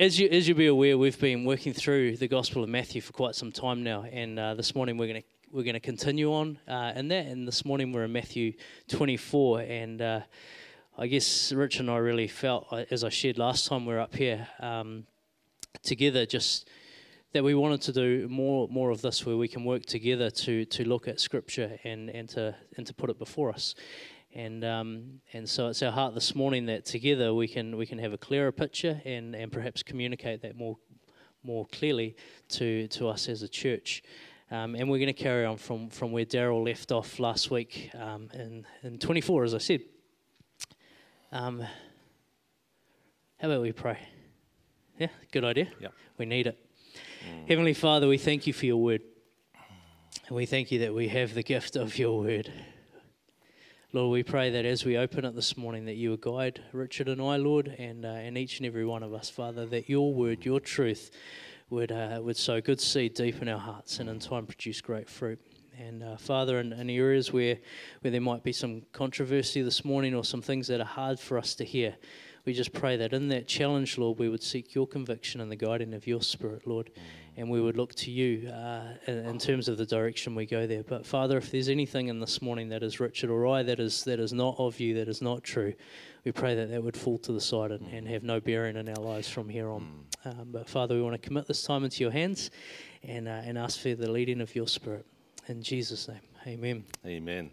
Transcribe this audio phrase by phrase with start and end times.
[0.00, 3.12] As you as you'll be aware, we've been working through the Gospel of Matthew for
[3.12, 6.32] quite some time now, and uh, this morning we're going to we're going to continue
[6.32, 7.26] on uh, in that.
[7.26, 8.52] And this morning we're in Matthew
[8.88, 10.20] 24, and uh,
[10.96, 14.00] I guess Rich and I really felt, uh, as I shared last time we were
[14.00, 15.06] up here um,
[15.82, 16.68] together, just
[17.32, 20.64] that we wanted to do more more of this, where we can work together to
[20.66, 23.74] to look at Scripture and and to and to put it before us.
[24.34, 27.98] And um, and so it's our heart this morning that together we can we can
[27.98, 30.76] have a clearer picture and, and perhaps communicate that more
[31.42, 32.16] more clearly
[32.50, 34.02] to to us as a church.
[34.50, 37.90] Um, and we're going to carry on from, from where Daryl left off last week
[37.94, 39.82] um, in, in 24, as I said.
[41.30, 41.60] Um,
[43.38, 43.98] how about we pray?
[44.98, 45.68] Yeah, good idea.
[45.80, 45.92] Yep.
[46.16, 46.58] We need it.
[47.28, 47.48] Mm.
[47.48, 49.02] Heavenly Father, we thank you for your word.
[50.26, 52.50] And we thank you that we have the gift of your word.
[53.92, 57.08] Lord, we pray that as we open it this morning, that you would guide Richard
[57.08, 60.12] and I, Lord, and, uh, and each and every one of us, Father, that your
[60.12, 61.10] word, your truth,
[61.70, 65.08] would, uh, would sow good seed deep in our hearts and in time produce great
[65.08, 65.40] fruit.
[65.78, 67.58] And uh, Father, in, in, areas where,
[68.00, 71.38] where there might be some controversy this morning or some things that are hard for
[71.38, 71.94] us to hear,
[72.44, 75.56] we just pray that in that challenge, Lord, we would seek your conviction and the
[75.56, 76.90] guiding of your Spirit, Lord,
[77.36, 80.66] and we would look to you uh, in, in, terms of the direction we go
[80.66, 80.82] there.
[80.82, 84.02] But Father, if there's anything in this morning that is Richard or I that is
[84.04, 85.74] that is not of you, that is not true,
[86.24, 88.88] we pray that that would fall to the side and, and have no bearing in
[88.88, 90.07] our lives from here on.
[90.24, 92.50] Um, but Father, we want to commit this time into your hands
[93.02, 95.06] and, uh, and ask for the leading of your Spirit.
[95.46, 96.84] In Jesus' name, amen.
[97.06, 97.50] Amen.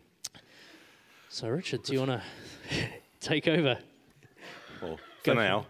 [1.29, 2.23] So, Richard, do you want to
[3.19, 3.77] take over?
[4.81, 5.65] Well, for Go now,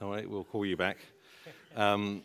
[0.00, 0.98] all right, we'll call you back.
[1.76, 2.22] Um,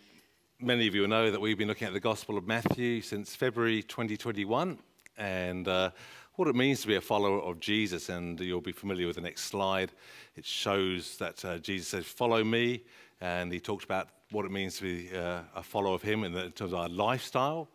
[0.59, 3.83] many of you know that we've been looking at the Gospel of Matthew since February
[3.83, 4.79] 2021
[5.17, 5.91] and uh,
[6.35, 8.09] what it means to be a follower of Jesus.
[8.09, 9.91] And you'll be familiar with the next slide.
[10.35, 12.83] It shows that uh, Jesus says, Follow me
[13.21, 16.33] and he talked about what it means to be uh, a follower of him in,
[16.33, 17.67] the, in, terms of our lifestyle,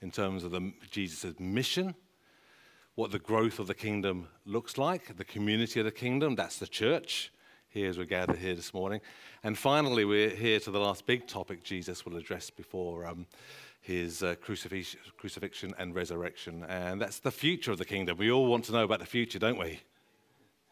[0.00, 0.54] in terms of
[0.90, 1.94] Jesus' mission,
[2.94, 6.66] what the growth of the kingdom looks like, the community of the kingdom, that's the
[6.66, 7.32] church,
[7.68, 9.00] here as we gather here this morning.
[9.42, 13.26] And finally, we're here to the last big topic Jesus will address before um,
[13.80, 18.18] his uh, crucifix- crucifixion and resurrection, and that's the future of the kingdom.
[18.18, 19.80] We all want to know about the future, don't we?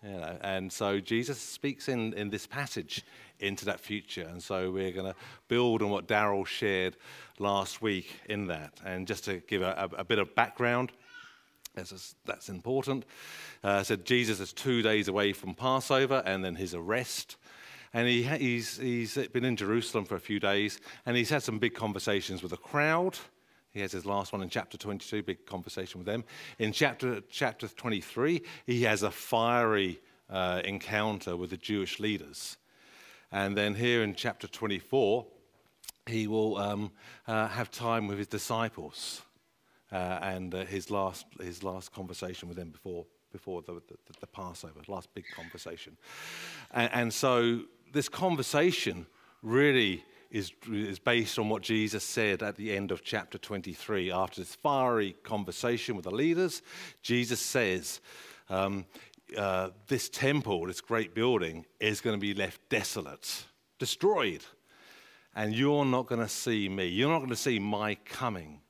[0.03, 3.05] You know, and so Jesus speaks in, in this passage
[3.39, 4.27] into that future.
[4.31, 5.15] And so we're going to
[5.49, 6.97] build on what Daryl shared
[7.39, 8.73] last week in that.
[8.85, 10.93] And just to give a, a, a bit of background,
[11.75, 13.05] that's, that's important.
[13.63, 17.37] Uh, said Jesus is two days away from Passover and then his arrest.
[17.93, 21.59] And he, he's, he's been in Jerusalem for a few days and he's had some
[21.59, 23.19] big conversations with the crowd.
[23.73, 26.25] He has his last one in chapter 22, big conversation with them.
[26.59, 32.57] In chapter, chapter 23, he has a fiery uh, encounter with the Jewish leaders.
[33.31, 35.25] And then here in chapter 24,
[36.07, 36.91] he will um,
[37.29, 39.23] uh, have time with his disciples
[39.93, 44.27] uh, and uh, his, last, his last conversation with them before, before the, the, the
[44.27, 45.97] Passover, last big conversation.
[46.73, 49.07] And, and so this conversation
[49.43, 54.13] really is, is based on what Jesus said at the end of chapter 23.
[54.13, 56.63] After this fiery conversation with the leaders,
[57.03, 58.01] Jesus says,
[58.49, 58.87] um,
[59.37, 63.45] uh, This temple, this great building, is going to be left desolate,
[63.79, 64.45] destroyed.
[65.35, 66.87] And you're not going to see me.
[66.87, 68.61] You're not going to see my coming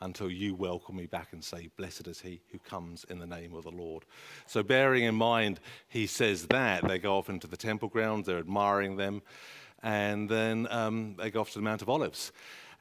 [0.00, 3.54] until you welcome me back and say, Blessed is he who comes in the name
[3.54, 4.04] of the Lord.
[4.46, 5.58] So, bearing in mind,
[5.88, 9.22] he says that, they go off into the temple grounds, they're admiring them
[9.82, 12.32] and then um, they go off to the Mount of Olives.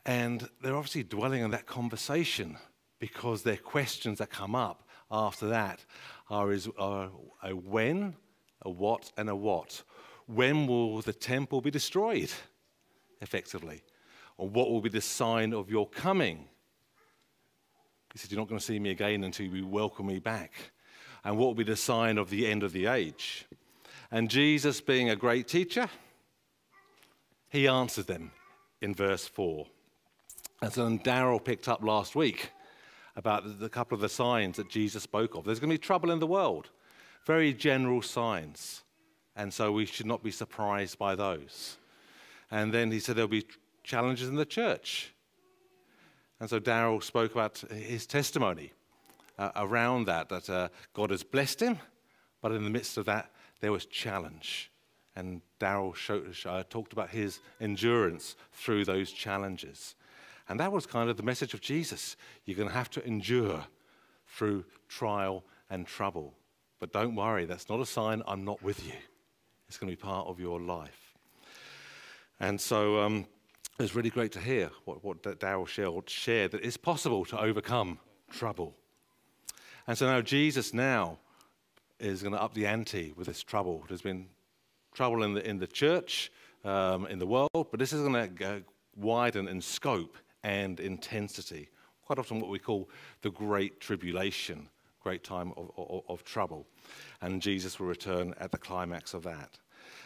[0.06, 2.58] And they're obviously dwelling on that conversation
[3.00, 5.86] because their questions that come up after that
[6.30, 7.12] are, is, are
[7.44, 8.16] a when,
[8.64, 9.84] a what, and a what.
[10.26, 12.32] When will the temple be destroyed,
[13.22, 13.84] effectively?
[14.38, 16.48] Or what will be the sign of your coming?
[18.14, 20.54] He said, You're not going to see me again until you welcome me back.
[21.24, 23.46] And what will be the sign of the end of the age?
[24.12, 25.90] And Jesus, being a great teacher,
[27.50, 28.32] he answers them
[28.82, 29.66] in verse 4.
[30.62, 32.52] And so Daryl picked up last week
[33.16, 35.44] about the couple of the signs that Jesus spoke of.
[35.44, 36.70] There's going to be trouble in the world,
[37.26, 38.84] very general signs.
[39.36, 41.78] And so we should not be surprised by those.
[42.50, 43.46] And then he said there'll be
[43.84, 45.14] challenges in the church.
[46.40, 48.74] And so Daryl spoke about his testimony
[49.38, 51.80] uh, around that, that uh, God has blessed him,
[52.42, 54.72] but in the midst of that, there was challenge.
[55.18, 59.96] And Daryl uh, talked about his endurance through those challenges.
[60.48, 62.16] And that was kind of the message of Jesus.
[62.46, 63.66] You're going to have to endure
[64.28, 66.36] through trial and trouble.
[66.80, 68.94] But don't worry, that's not a sign I'm not with you.
[69.68, 71.16] It's going to be part of your life.
[72.40, 73.26] And so um,
[73.80, 75.68] it was really great to hear what, what Daryl
[76.08, 77.98] shared that it's possible to overcome
[78.30, 78.76] trouble.
[79.88, 81.18] And so now Jesus now
[82.00, 83.80] is going to up the ante with this trouble.
[83.80, 84.28] that has been
[84.98, 86.32] trouble in the, in the church,
[86.66, 88.64] um, in the world, but this is going to
[88.96, 91.70] widen in scope and intensity.
[92.02, 92.90] Quite often, what we call
[93.22, 94.68] the Great Tribulation,
[95.00, 96.66] great time of, of, of trouble.
[97.22, 99.60] And Jesus will return at the climax of that.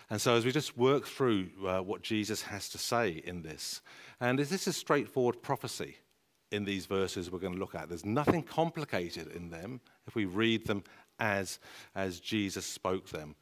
[0.09, 3.81] And so, as we just work through uh, what Jesus has to say in this,
[4.19, 5.95] and this is straightforward prophecy
[6.51, 7.87] in these verses we're going to look at.
[7.87, 10.83] There's nothing complicated in them if we read them
[11.17, 11.59] as,
[11.95, 13.35] as Jesus spoke them.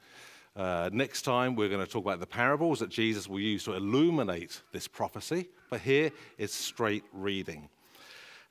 [0.59, 3.75] Uh, next time, we're going to talk about the parables that Jesus will use to
[3.75, 7.69] illuminate this prophecy, but here it's straight reading.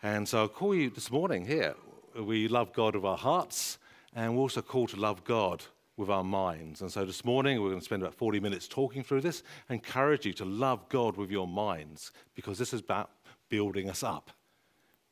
[0.02, 1.74] And so I'll call you this morning here.
[2.18, 3.76] We love God with our hearts,
[4.14, 5.62] and we're also called to love God
[5.98, 6.80] with our minds.
[6.80, 9.42] And so this morning, we're going to spend about 40 minutes talking through this.
[9.68, 13.10] I encourage you to love God with your minds because this is about
[13.50, 14.30] building us up.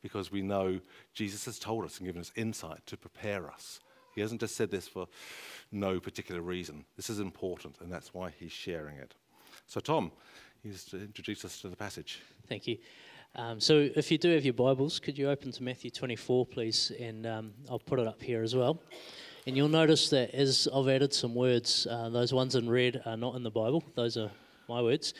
[0.01, 0.79] Because we know
[1.13, 3.81] Jesus has told us and given us insight to prepare us.
[4.17, 5.07] He hasn't just said this for
[5.71, 6.85] no particular reason.
[6.95, 9.13] This is important, and that's why he's sharing it.
[9.67, 10.11] So, Tom,
[10.63, 12.19] he's to introduce us to the passage.
[12.49, 12.79] Thank you.
[13.35, 16.91] Um, so, if you do have your Bibles, could you open to Matthew 24, please?
[16.99, 18.81] And um, I'll put it up here as well.
[19.45, 23.17] And you'll notice that as I've added some words, uh, those ones in red are
[23.17, 24.31] not in the Bible, those are
[24.67, 25.13] my words.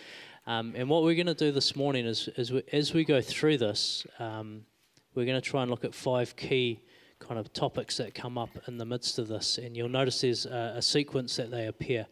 [0.48, 3.22] Um, and what we're going to do this morning is, is we, as we go
[3.22, 4.66] through this, um,
[5.14, 6.82] we're going to try and look at five key
[7.20, 9.58] kind of topics that come up in the midst of this.
[9.58, 12.08] And you'll notice there's a, a sequence that they appear.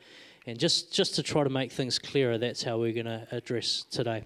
[0.46, 3.86] And just, just to try to make things clearer, that's how we're going to address
[3.90, 4.24] today.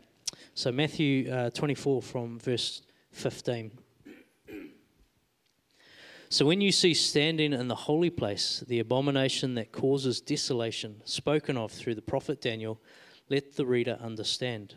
[0.53, 2.81] So, Matthew uh, 24 from verse
[3.11, 3.71] 15.
[6.31, 11.57] So when you see standing in the holy place the abomination that causes desolation, spoken
[11.57, 12.79] of through the prophet Daniel,
[13.29, 14.75] let the reader understand.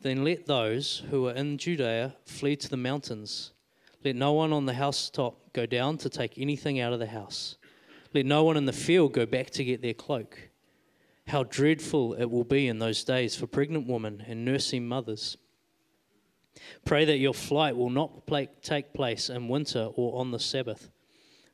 [0.00, 3.50] Then let those who are in Judea flee to the mountains.
[4.04, 7.56] Let no one on the housetop go down to take anything out of the house.
[8.12, 10.50] Let no one in the field go back to get their cloak.
[11.28, 15.36] How dreadful it will be in those days for pregnant women and nursing mothers.
[16.84, 18.26] Pray that your flight will not
[18.62, 20.90] take place in winter or on the Sabbath,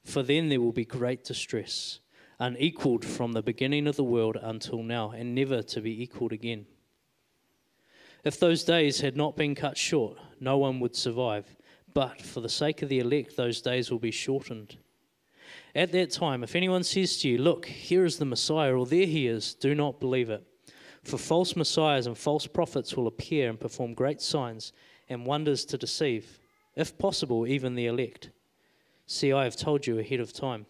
[0.04, 2.00] for then there will be great distress,
[2.40, 6.66] unequaled from the beginning of the world until now, and never to be equaled again.
[8.24, 11.54] If those days had not been cut short, no one would survive,
[11.98, 14.76] but for the sake of the elect, those days will be shortened.
[15.74, 19.04] At that time, if anyone says to you, Look, here is the Messiah, or there
[19.04, 20.44] he is, do not believe it.
[21.02, 24.72] For false messiahs and false prophets will appear and perform great signs
[25.08, 26.38] and wonders to deceive,
[26.76, 28.30] if possible, even the elect.
[29.08, 30.66] See, I have told you ahead of time.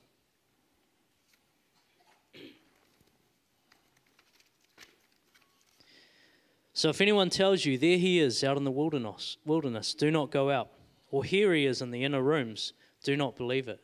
[6.72, 10.30] So if anyone tells you, There he is out in the wilderness, wilderness, do not
[10.30, 10.70] go out.
[11.10, 12.72] Or here he is in the inner rooms,
[13.02, 13.80] do not believe it.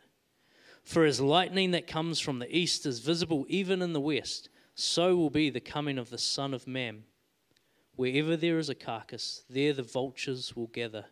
[0.82, 5.16] For as lightning that comes from the east is visible even in the west, so
[5.16, 7.04] will be the coming of the Son of Man.
[7.96, 11.06] Wherever there is a carcass, there the vultures will gather.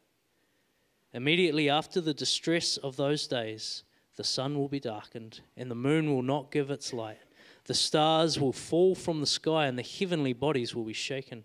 [1.14, 3.84] Immediately after the distress of those days,
[4.16, 7.18] the sun will be darkened, and the moon will not give its light.
[7.64, 11.44] The stars will fall from the sky, and the heavenly bodies will be shaken.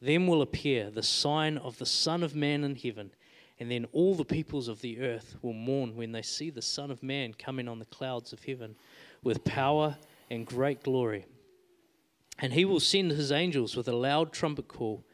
[0.00, 3.12] Then will appear the sign of the Son of Man in heaven,
[3.58, 6.90] and then all the peoples of the earth will mourn when they see the Son
[6.90, 8.76] of Man coming on the clouds of heaven
[9.22, 9.96] with power
[10.30, 11.26] and great glory.
[12.38, 15.04] And he will send his angels with a loud trumpet call,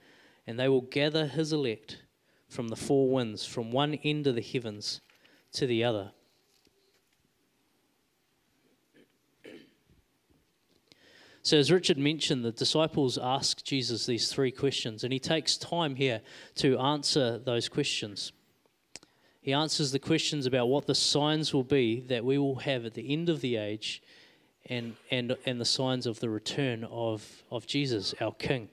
[0.46, 2.02] and they will gather his elect
[2.48, 5.00] from the four winds, from one end of the heavens
[5.52, 6.10] to the other.
[11.44, 15.96] So, as Richard mentioned, the disciples ask Jesus these three questions, and he takes time
[15.96, 16.20] here
[16.56, 18.32] to answer those questions.
[19.40, 22.94] He answers the questions about what the signs will be that we will have at
[22.94, 24.00] the end of the age
[24.66, 28.68] and, and, and the signs of the return of, of Jesus, our King.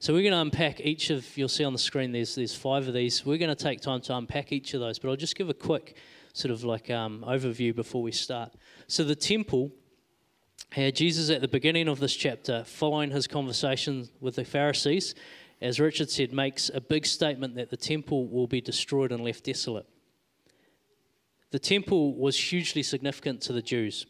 [0.00, 2.88] So we're going to unpack each of, you'll see on the screen, there's, there's five
[2.88, 3.24] of these.
[3.24, 5.54] We're going to take time to unpack each of those, but I'll just give a
[5.54, 5.96] quick
[6.32, 8.52] sort of like um, overview before we start.
[8.88, 9.70] So the temple
[10.72, 15.14] had Jesus at the beginning of this chapter, following his conversation with the Pharisees,
[15.60, 19.44] as Richard said, makes a big statement that the temple will be destroyed and left
[19.44, 19.86] desolate.
[21.50, 24.06] The temple was hugely significant to the Jews.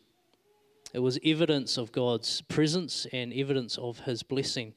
[0.94, 4.74] It was evidence of God's presence and evidence of his blessing.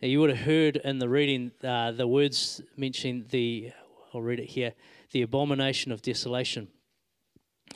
[0.00, 3.72] Now, you would have heard in the reading uh, the words mentioning the,
[4.14, 4.72] I'll read it here,
[5.10, 6.68] the abomination of desolation.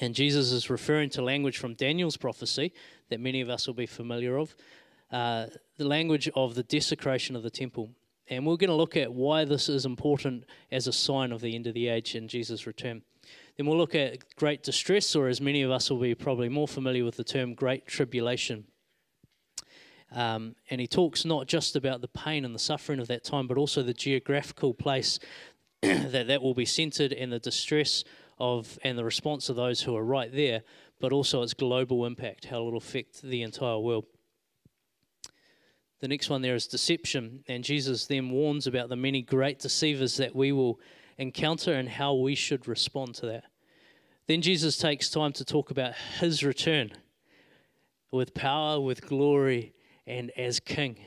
[0.00, 2.72] And Jesus is referring to language from Daniel's prophecy
[3.10, 4.54] that many of us will be familiar of,
[5.10, 5.46] uh,
[5.76, 7.90] the language of the desecration of the temple.
[8.28, 11.54] And we're going to look at why this is important as a sign of the
[11.54, 13.02] end of the age and Jesus' return.
[13.56, 16.66] Then we'll look at great distress, or as many of us will be probably more
[16.66, 18.64] familiar with the term great tribulation.
[20.14, 23.46] Um, and he talks not just about the pain and the suffering of that time,
[23.46, 25.18] but also the geographical place
[25.82, 28.04] that that will be centered and the distress
[28.42, 30.62] of and the response of those who are right there,
[31.00, 34.04] but also its global impact, how it will affect the entire world.
[36.00, 40.16] The next one there is deception, and Jesus then warns about the many great deceivers
[40.16, 40.80] that we will
[41.18, 43.44] encounter and how we should respond to that.
[44.26, 46.90] Then Jesus takes time to talk about his return
[48.10, 49.72] with power, with glory,
[50.04, 50.98] and as king.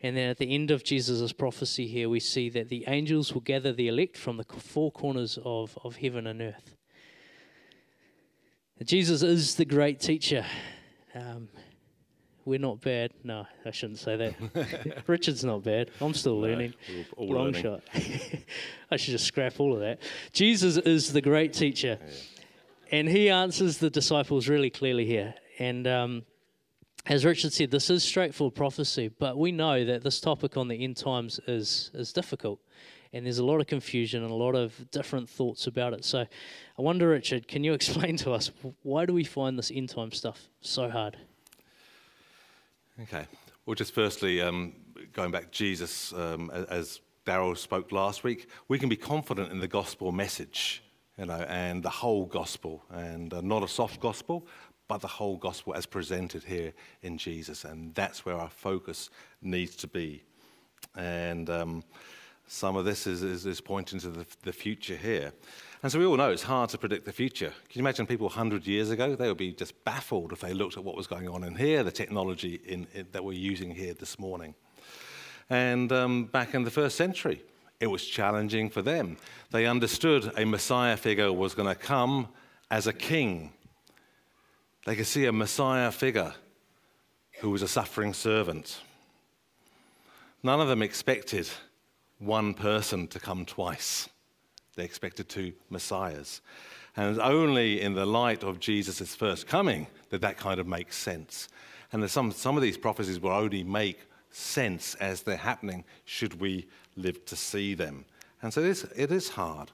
[0.00, 3.40] And then at the end of Jesus' prophecy here, we see that the angels will
[3.40, 6.76] gather the elect from the four corners of, of heaven and earth.
[8.84, 10.46] Jesus is the great teacher.
[11.14, 11.48] Um,
[12.44, 13.12] we're not bad.
[13.24, 15.02] No, I shouldn't say that.
[15.08, 15.90] Richard's not bad.
[16.00, 16.74] I'm still learning.
[17.18, 17.62] No, Long learning.
[17.62, 17.82] shot.
[18.90, 20.00] I should just scrap all of that.
[20.32, 21.98] Jesus is the great teacher.
[22.92, 25.34] And he answers the disciples really clearly here.
[25.58, 26.22] And um,
[27.06, 30.82] as Richard said, this is straightforward prophecy, but we know that this topic on the
[30.84, 32.60] end times is, is difficult.
[33.12, 36.04] And there's a lot of confusion and a lot of different thoughts about it.
[36.04, 38.50] So I wonder, Richard, can you explain to us
[38.82, 41.16] why do we find this end time stuff so hard?
[43.02, 43.26] Okay.
[43.64, 44.74] Well, just firstly, um,
[45.12, 49.60] going back, to Jesus, um, as Daryl spoke last week, we can be confident in
[49.60, 50.82] the gospel message,
[51.16, 54.46] you know, and the whole gospel, and uh, not a soft gospel,
[54.88, 59.10] but the whole gospel as presented here in Jesus, and that's where our focus
[59.42, 60.22] needs to be.
[60.96, 61.84] And um,
[62.46, 65.32] some of this is, is, is pointing to the, the future here.
[65.82, 67.52] And so we all know it's hard to predict the future.
[67.68, 69.14] Can you imagine people 100 years ago?
[69.14, 71.84] They would be just baffled if they looked at what was going on in here,
[71.84, 74.54] the technology in, in, that we're using here this morning.
[75.50, 77.42] And um, back in the first century,
[77.80, 79.18] it was challenging for them.
[79.50, 82.28] They understood a Messiah figure was going to come
[82.70, 83.52] as a king.
[84.88, 86.32] They could see a Messiah figure
[87.40, 88.80] who was a suffering servant.
[90.42, 91.46] None of them expected
[92.18, 94.08] one person to come twice.
[94.76, 96.40] They expected two messiahs.
[96.96, 100.96] And it's only in the light of Jesus' first coming that that kind of makes
[100.96, 101.50] sense.
[101.92, 106.66] And some, some of these prophecies will only make sense as they're happening should we
[106.96, 108.06] live to see them.
[108.40, 109.70] And so it is, it is hard.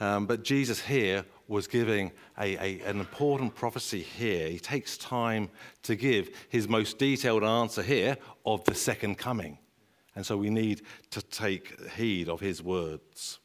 [0.00, 4.48] Um, but Jesus here was giving a, a, an important prophecy here.
[4.48, 5.48] He takes time
[5.82, 9.58] to give his most detailed answer here of the second coming.
[10.14, 13.38] And so we need to take heed of his words.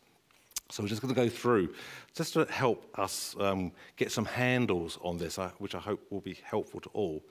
[0.69, 1.73] So we're just going to go through
[2.15, 6.21] just to help us um, get some handles on this, uh, which I hope will
[6.21, 7.23] be helpful to all.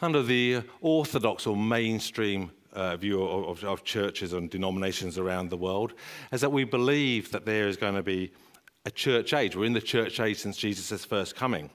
[0.00, 5.56] Under the orthodox or mainstream uh, view of, of, of churches and denominations around the
[5.56, 5.94] world,
[6.32, 8.32] is that we believe that there is going to be
[8.84, 9.56] a church age.
[9.56, 11.70] We're in the church age since Jesus' first coming.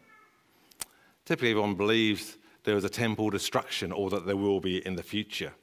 [1.25, 5.04] Typically, everyone believes there is a temple destruction or that there will be in the
[5.04, 5.54] future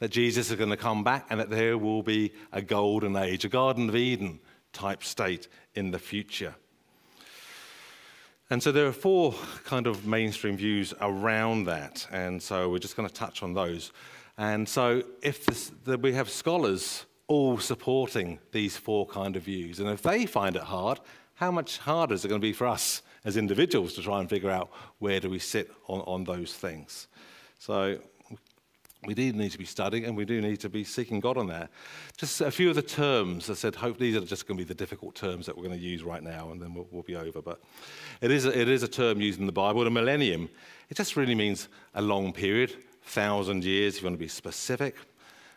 [0.00, 3.44] that Jesus is going to come back and that there will be a golden age,
[3.44, 4.40] a Garden of Eden
[4.72, 6.54] type state in the future.
[8.48, 12.96] And so there are four kind of mainstream views around that, and so we're just
[12.96, 13.92] going to touch on those.
[14.38, 19.80] And so if this, the, we have scholars all supporting these four kind of views,
[19.80, 21.00] and if they find it hard,
[21.34, 24.28] how much harder is it going to be for us as individuals to try and
[24.28, 27.08] figure out where do we sit on, on those things?
[27.58, 27.98] So
[29.06, 31.46] we do need to be studying and we do need to be seeking God on
[31.46, 31.70] that.
[32.18, 34.68] Just a few of the terms, I said, hope these are just going to be
[34.68, 37.16] the difficult terms that we're going to use right now and then we'll, we'll be
[37.16, 37.40] over.
[37.40, 37.60] But
[38.20, 39.84] it is, a, it is a term used in the Bible.
[39.84, 40.50] The millennium,
[40.90, 42.74] it just really means a long period,
[43.10, 44.96] thousand years if you want to be specific.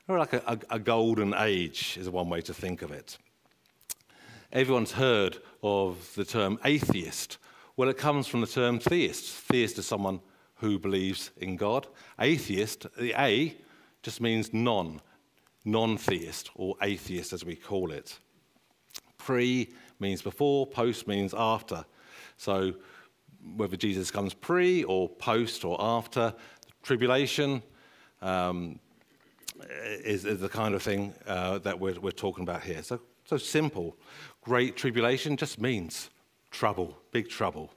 [0.08, 3.18] Or like a, a, a golden age is one way to think of it.
[4.52, 7.38] Everyone's heard of the term atheist.
[7.78, 9.26] Well, it comes from the term theist.
[9.48, 10.20] Theist is someone
[10.56, 11.88] who believes in God.
[12.20, 13.56] Atheist, the A
[14.02, 15.02] just means non,
[15.66, 18.20] non theist, or atheist as we call it.
[19.18, 21.86] Pre means before, post means after.
[22.38, 22.74] So
[23.56, 26.34] whether Jesus comes pre or post or after,
[26.84, 27.64] tribulation,
[28.22, 28.80] um,
[29.84, 32.84] is, is, the kind of thing uh, that we're, we're talking about here.
[32.84, 33.98] So, so simple.
[34.42, 36.10] Great tribulation just means
[36.52, 37.74] trouble, big trouble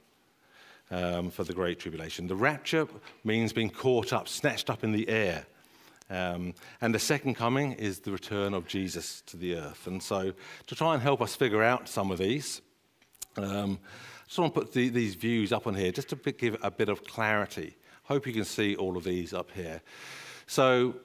[0.91, 2.27] um, for the Great Tribulation.
[2.27, 2.87] The rapture
[3.23, 5.45] means being caught up, snatched up in the air.
[6.09, 9.87] Um, and the second coming is the return of Jesus to the earth.
[9.87, 10.33] And so,
[10.67, 12.61] to try and help us figure out some of these,
[13.35, 16.57] um, I just want to put the, these views up on here just to give
[16.61, 17.75] a bit of clarity.
[18.07, 19.81] Hope you can see all of these up here.
[20.45, 20.95] So,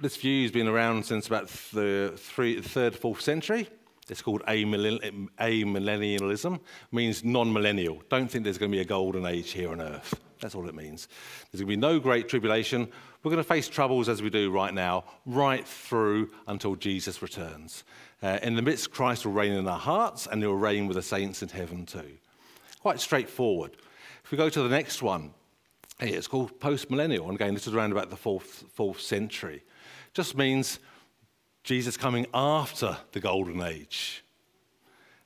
[0.00, 3.68] this view has been around since about the three, third, fourth century.
[4.08, 6.60] It's called amillennialism,
[6.92, 8.04] means non-millennial.
[8.08, 10.14] Don't think there's going to be a golden age here on earth.
[10.40, 11.08] That's all it means.
[11.50, 12.86] There's going to be no great tribulation.
[13.22, 17.82] We're going to face troubles as we do right now, right through until Jesus returns.
[18.22, 21.02] Uh, in the midst, Christ will reign in our hearts, and he'll reign with the
[21.02, 22.12] saints in heaven too.
[22.80, 23.72] Quite straightforward.
[24.24, 25.34] If we go to the next one,
[26.00, 27.28] it's called post-millennial.
[27.28, 29.62] And again, this is around about the fourth, fourth century.
[30.14, 30.78] Just means
[31.64, 34.24] Jesus coming after the golden age.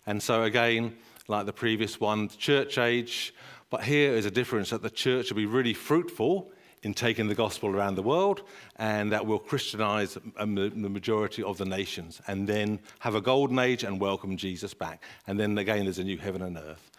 [0.07, 0.97] And so, again,
[1.29, 3.35] like the previous one, church age,
[3.71, 6.51] but here is a difference that the church will be really fruitful
[6.83, 8.43] in taking the gospel around the world
[8.77, 13.85] and that will Christianize the majority of the nations and then have a golden age
[13.85, 15.05] and welcome Jesus back.
[15.27, 16.91] And then again, there's a new heaven and earth.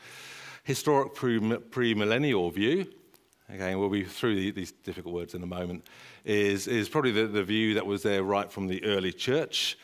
[0.64, 2.88] Historic premillennial view,
[3.50, 5.86] again, we'll be through these difficult words in a moment,
[6.26, 9.78] is, is probably the, the view that was there right from the early church.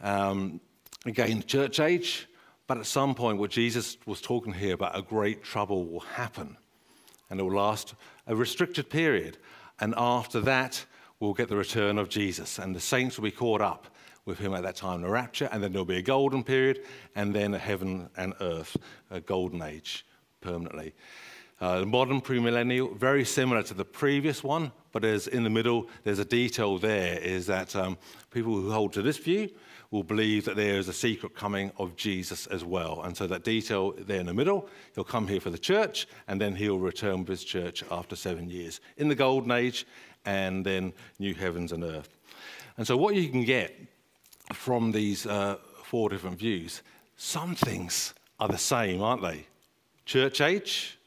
[0.00, 0.60] Um,
[1.06, 2.28] again, church age,
[2.66, 6.56] but at some point, what Jesus was talking here about a great trouble will happen,
[7.30, 7.94] and it will last
[8.26, 9.38] a restricted period.
[9.80, 10.84] And after that,
[11.20, 13.88] we'll get the return of Jesus, and the saints will be caught up
[14.24, 16.82] with him at that time, in the rapture, and then there'll be a golden period,
[17.14, 18.76] and then a heaven and earth,
[19.10, 20.06] a golden age
[20.40, 20.94] permanently.
[21.60, 25.88] Uh, the modern premillennial, very similar to the previous one, but there's in the middle,
[26.02, 27.96] there's a detail there, is that um,
[28.30, 29.48] people who hold to this view
[29.90, 33.02] will believe that there is a secret coming of Jesus as well.
[33.02, 36.40] And so that detail there in the middle, he'll come here for the church, and
[36.40, 39.86] then he'll return with his church after seven years in the golden age,
[40.24, 42.08] and then new heavens and earth.
[42.76, 43.72] And so what you can get
[44.52, 46.82] from these uh, four different views,
[47.16, 49.46] some things are the same, aren't they?
[50.04, 50.98] Church age,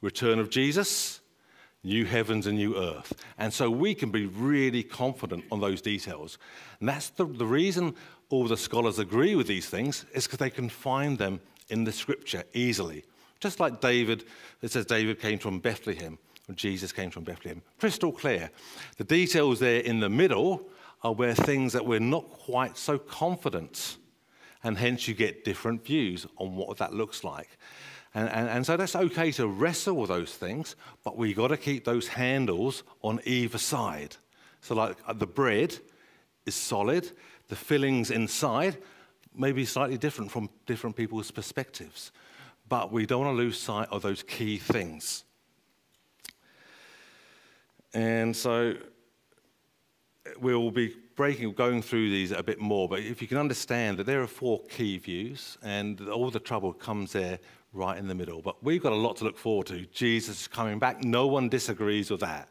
[0.00, 1.20] return of Jesus,
[1.84, 3.12] new heavens and new earth.
[3.38, 6.38] And so we can be really confident on those details.
[6.80, 7.94] And that's the, the reason
[8.30, 11.92] all the scholars agree with these things is because they can find them in the
[11.92, 13.04] scripture easily.
[13.40, 14.24] Just like David,
[14.62, 17.62] it says David came from Bethlehem, or Jesus came from Bethlehem.
[17.78, 18.50] Crystal clear.
[18.96, 20.68] The details there in the middle
[21.02, 23.98] are where things that we're not quite so confident,
[24.64, 27.48] and hence you get different views on what that looks like.
[28.18, 31.56] And, and, and so that's okay to wrestle with those things, but we've got to
[31.56, 34.16] keep those handles on either side.
[34.60, 35.78] So, like uh, the bread
[36.44, 37.12] is solid,
[37.46, 38.76] the fillings inside
[39.36, 42.10] may be slightly different from different people's perspectives,
[42.68, 45.22] but we don't want to lose sight of those key things.
[47.94, 48.74] And so
[50.40, 54.06] we'll be breaking, going through these a bit more, but if you can understand that
[54.06, 57.38] there are four key views, and all the trouble comes there
[57.78, 58.42] right in the middle.
[58.42, 59.86] But we've got a lot to look forward to.
[59.86, 61.04] Jesus is coming back.
[61.04, 62.48] No one disagrees with that.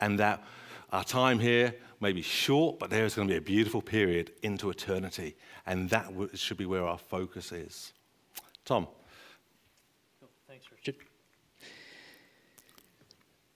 [0.00, 0.44] And that
[0.92, 4.32] our time here may be short, but there is going to be a beautiful period
[4.42, 5.36] into eternity.
[5.66, 7.92] And that should be where our focus is.
[8.64, 8.86] Tom.
[10.46, 10.96] Thanks, Richard.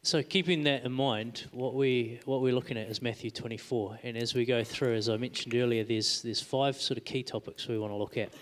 [0.02, 4.18] So, keeping that in mind, what we what we're looking at is Matthew 24, and
[4.18, 7.66] as we go through, as I mentioned earlier, there's there's five sort of key topics
[7.68, 8.34] we want to look at.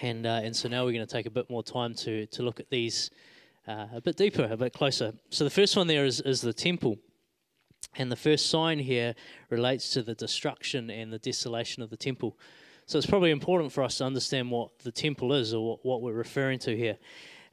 [0.00, 2.42] And, uh, and so now we're going to take a bit more time to, to
[2.42, 3.10] look at these
[3.66, 5.12] uh, a bit deeper, a bit closer.
[5.30, 6.98] So the first one there is, is the temple.
[7.96, 9.14] And the first sign here
[9.50, 12.38] relates to the destruction and the desolation of the temple.
[12.86, 16.02] So it's probably important for us to understand what the temple is or what, what
[16.02, 16.96] we're referring to here.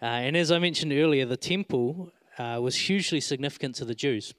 [0.01, 4.33] Uh, and as I mentioned earlier, the temple uh, was hugely significant to the Jews.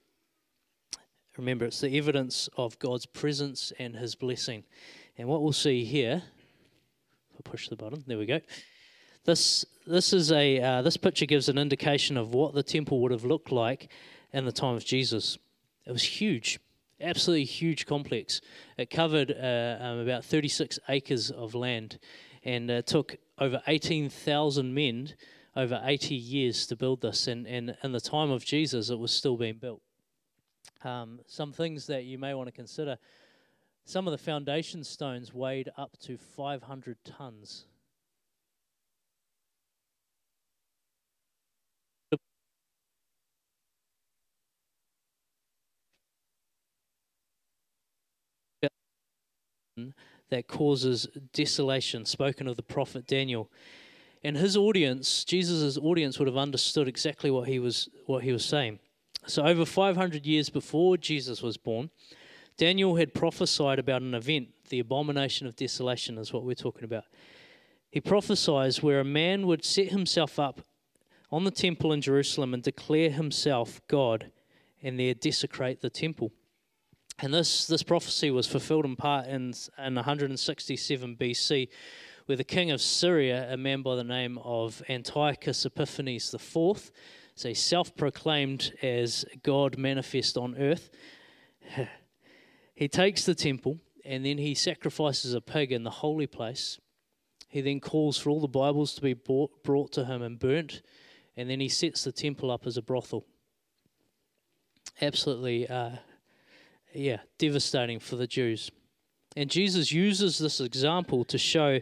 [1.36, 4.64] Remember, it's the evidence of God's presence and his blessing.
[5.18, 6.22] And what we'll see here
[7.46, 8.02] push the button.
[8.06, 8.40] There we go.
[9.24, 13.12] This this is a uh, this picture gives an indication of what the temple would
[13.12, 13.90] have looked like
[14.32, 15.38] in the time of Jesus.
[15.87, 16.59] It was huge,
[17.00, 18.40] absolutely huge complex.
[18.76, 21.98] It covered uh, um, about 36 acres of land,
[22.42, 25.14] and it took over 18,000 men
[25.54, 27.28] over 80 years to build this.
[27.28, 29.80] And, and in the time of Jesus, it was still being built.
[30.85, 32.98] Um, some things that you may want to consider
[33.88, 37.66] some of the foundation stones weighed up to 500 tons.
[50.31, 53.53] That causes desolation, spoken of the prophet Daniel.
[54.25, 58.44] And his audience, Jesus' audience, would have understood exactly what he was, what he was
[58.44, 58.81] saying.
[59.29, 61.90] So, over 500 years before Jesus was born,
[62.56, 67.04] Daniel had prophesied about an event, the abomination of desolation is what we're talking about.
[67.90, 70.60] He prophesies where a man would set himself up
[71.30, 74.30] on the temple in Jerusalem and declare himself God
[74.82, 76.32] and there desecrate the temple.
[77.18, 81.68] And this, this prophecy was fulfilled in part in, in 167 BC,
[82.26, 86.90] where the king of Syria, a man by the name of Antiochus Epiphanes IV,
[87.34, 90.90] so self proclaimed as God manifest on earth,
[92.76, 96.78] he takes the temple and then he sacrifices a pig in the holy place.
[97.48, 100.82] He then calls for all the Bibles to be brought, brought to him and burnt,
[101.36, 103.24] and then he sets the temple up as a brothel.
[105.00, 105.96] Absolutely, uh,
[106.94, 108.70] yeah, devastating for the Jews.
[109.36, 111.80] And Jesus uses this example to show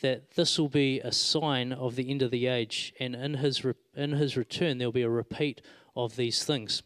[0.00, 3.64] that this will be a sign of the end of the age, and in his
[3.64, 5.60] re- in his return there will be a repeat
[5.94, 6.82] of these things.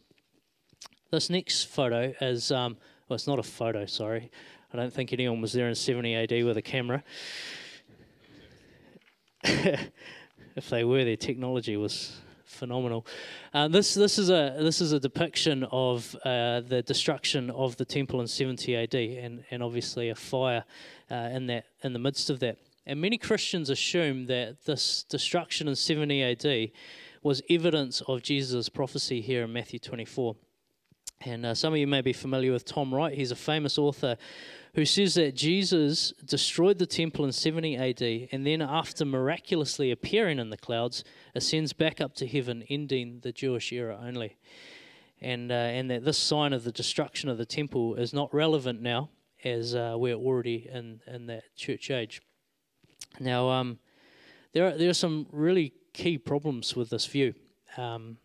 [1.11, 2.77] This next photo is um,
[3.09, 3.87] well, it's not a photo.
[3.87, 4.31] Sorry,
[4.73, 7.05] I don't think anyone was there in 70 AD with a camera.
[9.45, 13.07] if they were, their technology was phenomenal.
[13.53, 17.85] Uh, this this is a this is a depiction of uh, the destruction of the
[17.85, 20.65] temple in 70 AD, and and obviously a fire
[21.11, 22.59] uh, in that in the midst of that.
[22.87, 26.71] And many Christians assume that this destruction in 70 AD
[27.23, 30.37] was evidence of Jesus' prophecy here in Matthew 24.
[31.23, 33.15] And uh, some of you may be familiar with Tom Wright.
[33.15, 34.17] He's a famous author
[34.75, 40.39] who says that Jesus destroyed the temple in 70 AD and then, after miraculously appearing
[40.39, 41.03] in the clouds,
[41.35, 44.37] ascends back up to heaven, ending the Jewish era only.
[45.23, 48.83] And, uh, and that this sign of the destruction of the temple is not relevant
[48.83, 49.09] now,
[49.43, 52.21] as uh, we're already in, in that church age.
[53.19, 53.79] Now, um,
[54.53, 57.35] there, are, there are some really key problems with this view.
[57.79, 58.19] Um,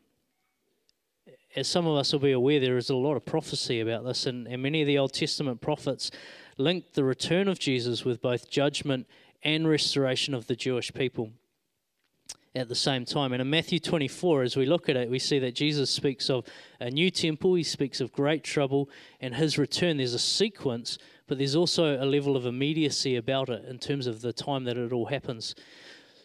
[1.56, 4.26] as some of us will be aware, there is a lot of prophecy about this,
[4.26, 6.12] and, and many of the Old Testament prophets
[6.58, 9.08] linked the return of Jesus with both judgment
[9.44, 11.32] and restoration of the Jewish people
[12.54, 13.32] at the same time.
[13.34, 16.46] And in Matthew 24, as we look at it, we see that Jesus speaks of
[16.80, 18.90] a new temple, he speaks of great trouble,
[19.22, 19.98] and his return.
[19.98, 24.22] There's a sequence, but there's also a level of immediacy about it in terms of
[24.22, 25.56] the time that it all happens.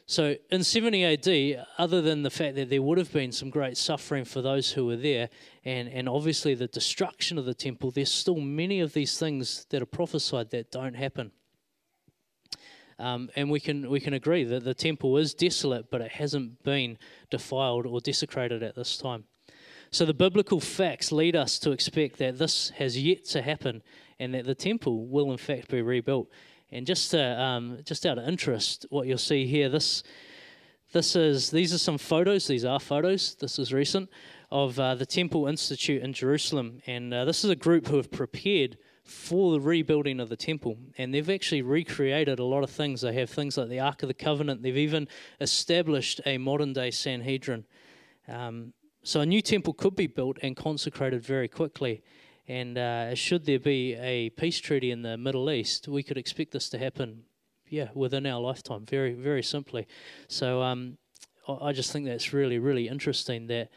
[0.08, 3.76] So in 70 AD, other than the fact that there would have been some great
[3.76, 5.28] suffering for those who were there,
[5.64, 9.82] and, and obviously the destruction of the temple, there's still many of these things that
[9.82, 11.32] are prophesied that don't happen.
[13.00, 16.62] Um, and we can we can agree that the temple is desolate, but it hasn't
[16.62, 16.96] been
[17.30, 19.24] defiled or desecrated at this time.
[19.90, 23.82] So the biblical facts lead us to expect that this has yet to happen,
[24.18, 26.28] and that the temple will in fact be rebuilt.
[26.70, 30.02] And just to, um, just out of interest, what you'll see here, this
[30.92, 32.46] this is these are some photos.
[32.46, 33.34] These are photos.
[33.34, 34.08] This is recent
[34.50, 38.10] of uh, the Temple Institute in Jerusalem, and uh, this is a group who have
[38.10, 43.00] prepared for the rebuilding of the temple, and they've actually recreated a lot of things.
[43.00, 44.62] They have things like the Ark of the Covenant.
[44.62, 45.06] They've even
[45.40, 47.64] established a modern day Sanhedrin.
[48.26, 48.72] Um,
[49.04, 52.02] so a new temple could be built and consecrated very quickly.
[52.48, 56.52] And uh, should there be a peace treaty in the Middle East, we could expect
[56.52, 57.24] this to happen,
[57.68, 59.88] yeah, within our lifetime, very, very simply.
[60.28, 60.98] So um,
[61.48, 63.70] I just think that's really, really interesting that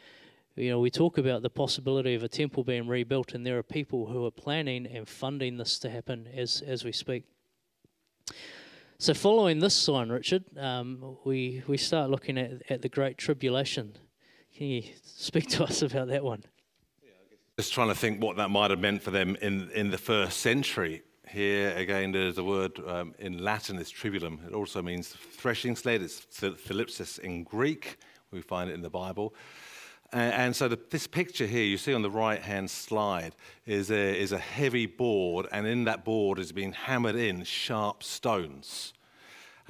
[0.56, 3.62] you know we talk about the possibility of a temple being rebuilt, and there are
[3.62, 7.24] people who are planning and funding this to happen as as we speak.
[8.98, 13.96] So, following this sign, Richard, um, we we start looking at at the Great Tribulation.
[14.56, 16.44] Can you speak to us about that one?
[17.60, 20.38] Just trying to think what that might have meant for them in, in the first
[20.38, 21.02] century.
[21.28, 24.46] Here again, there's a word um, in Latin, it's tribulum.
[24.46, 26.00] It also means threshing sled.
[26.00, 27.98] It's thlipsis in Greek.
[28.30, 29.34] We find it in the Bible.
[30.10, 33.34] And, and so the, this picture here, you see on the right-hand slide,
[33.66, 38.02] is a, is a heavy board, and in that board is being hammered in sharp
[38.02, 38.94] stones.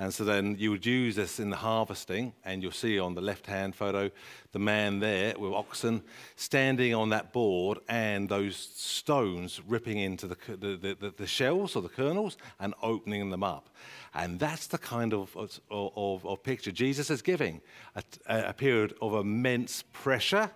[0.01, 3.21] And so then you would use this in the harvesting, and you'll see on the
[3.21, 4.11] left hand photo
[4.51, 6.03] the man there with oxen
[6.37, 11.83] standing on that board and those stones ripping into the, the, the, the shells or
[11.83, 13.69] the kernels and opening them up.
[14.15, 17.61] And that's the kind of, of, of, picture Jesus is giving
[17.95, 20.51] a, a period of immense pressure,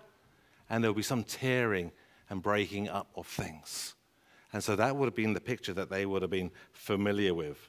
[0.70, 1.92] and there'll be some tearing
[2.30, 3.94] and breaking up of things.
[4.54, 7.68] And so that would have been the picture that they would have been familiar with.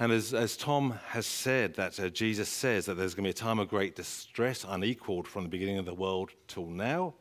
[0.00, 3.30] And as, as Tom has said, that uh, Jesus says that there's going to be
[3.30, 7.14] a time of great distress, unequaled from the beginning of the world till now,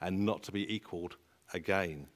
[0.00, 1.16] and not to be equaled
[1.52, 2.08] again.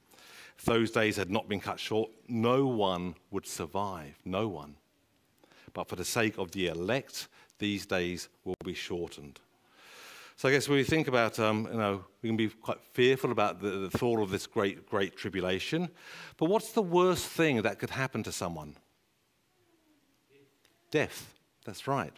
[0.59, 4.19] if those days had not been cut short, no one would survive.
[4.25, 4.75] No one.
[5.73, 7.29] But for the sake of the elect,
[7.61, 9.39] these days will be shortened.
[10.35, 13.31] So I guess when we think about, um, you know, we can be quite fearful
[13.31, 15.89] about the, the thought of this great, great tribulation.
[16.37, 18.75] But what's the worst thing that could happen to someone?
[20.91, 21.35] Death.
[21.65, 22.13] That's right.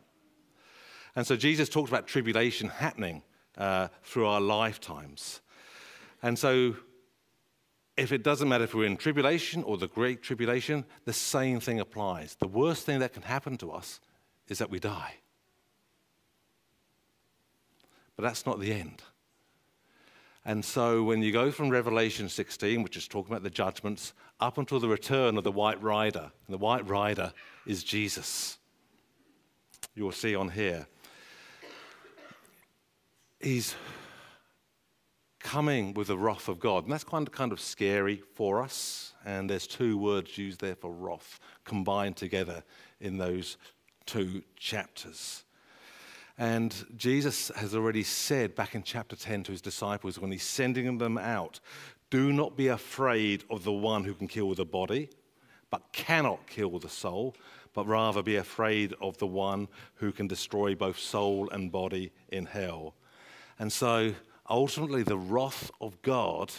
[1.16, 3.22] And so Jesus talked about tribulation happening
[3.58, 5.40] uh, through our lifetimes.
[6.22, 6.76] And so
[7.96, 11.80] if it doesn't matter if we're in tribulation or the great tribulation, the same thing
[11.80, 12.36] applies.
[12.36, 14.00] The worst thing that can happen to us
[14.48, 15.16] is that we die.
[18.16, 19.02] But that's not the end.
[20.44, 24.56] And so when you go from Revelation 16, which is talking about the judgments, up
[24.56, 27.32] until the return of the white rider, and the white rider
[27.66, 28.58] is Jesus.
[29.94, 30.86] You will see on here.
[33.40, 33.74] He's
[35.40, 36.84] coming with the wrath of God.
[36.84, 39.14] And that's kind of, kind of scary for us.
[39.24, 42.62] And there's two words used there for wrath combined together
[43.00, 43.56] in those
[44.06, 45.44] two chapters.
[46.38, 50.98] And Jesus has already said back in chapter 10 to his disciples when he's sending
[50.98, 51.60] them out,
[52.10, 55.10] do not be afraid of the one who can kill the body,
[55.70, 57.36] but cannot kill the soul,
[57.72, 62.46] but rather be afraid of the one who can destroy both soul and body in
[62.46, 62.94] hell.
[63.58, 64.14] And so
[64.48, 66.52] ultimately, the wrath of God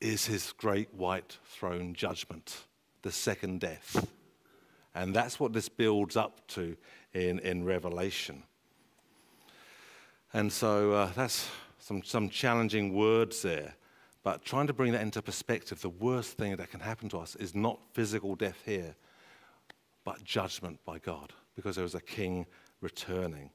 [0.00, 2.64] is his great white throne judgment,
[3.02, 4.06] the second death.
[4.94, 6.76] And that's what this builds up to
[7.12, 8.42] in, in Revelation.
[10.32, 13.74] And so uh, that's some, some challenging words there.
[14.22, 17.34] But trying to bring that into perspective, the worst thing that can happen to us
[17.36, 18.94] is not physical death here,
[20.08, 22.46] but judgment by God, because there was a king
[22.80, 23.50] returning.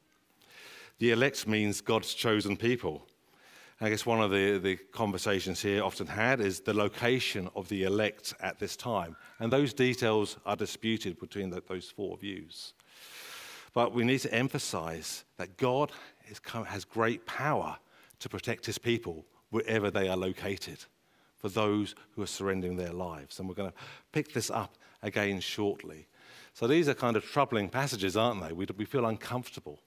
[0.99, 3.07] The elect means God's chosen people.
[3.81, 7.85] I guess one of the, the conversations here often had is the location of the
[7.85, 9.15] elect at this time.
[9.39, 12.75] And those details are disputed between the, those four views.
[13.73, 15.91] But we need to emphasize that God
[16.43, 17.77] come, has great power
[18.19, 20.85] to protect his people wherever they are located
[21.35, 23.39] for those who are surrendering their lives.
[23.39, 23.77] And we're going to
[24.11, 26.05] pick this up again shortly.
[26.53, 28.53] So these are kind of troubling passages, aren't they?
[28.53, 29.79] We, we feel uncomfortable.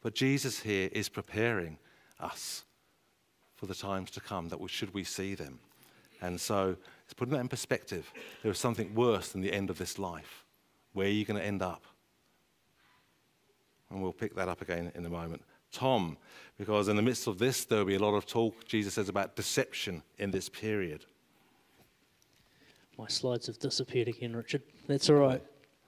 [0.00, 1.78] But Jesus here is preparing
[2.18, 2.64] us
[3.54, 5.60] for the times to come that we, should we see them.
[6.20, 8.10] And so it's putting that in perspective.
[8.42, 10.44] There is something worse than the end of this life.
[10.94, 11.84] Where are you going to end up?
[13.90, 15.42] And we'll pick that up again in a moment.
[15.70, 16.16] Tom,
[16.58, 19.08] because in the midst of this, there will be a lot of talk, Jesus says,
[19.08, 21.04] about deception in this period.
[22.98, 24.62] My slides have disappeared again, Richard.
[24.86, 25.42] That's all right.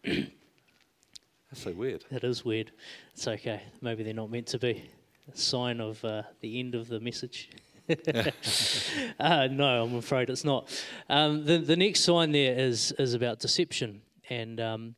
[1.51, 2.05] That's so weird.
[2.11, 2.73] That is weird.
[3.15, 3.63] It's okay.
[3.81, 4.91] Maybe they're not meant to be.
[5.33, 7.49] A sign of uh, the end of the message.
[9.19, 10.69] uh, no, I'm afraid it's not.
[11.09, 14.03] Um, the, the next sign there is, is about deception.
[14.29, 14.95] And um,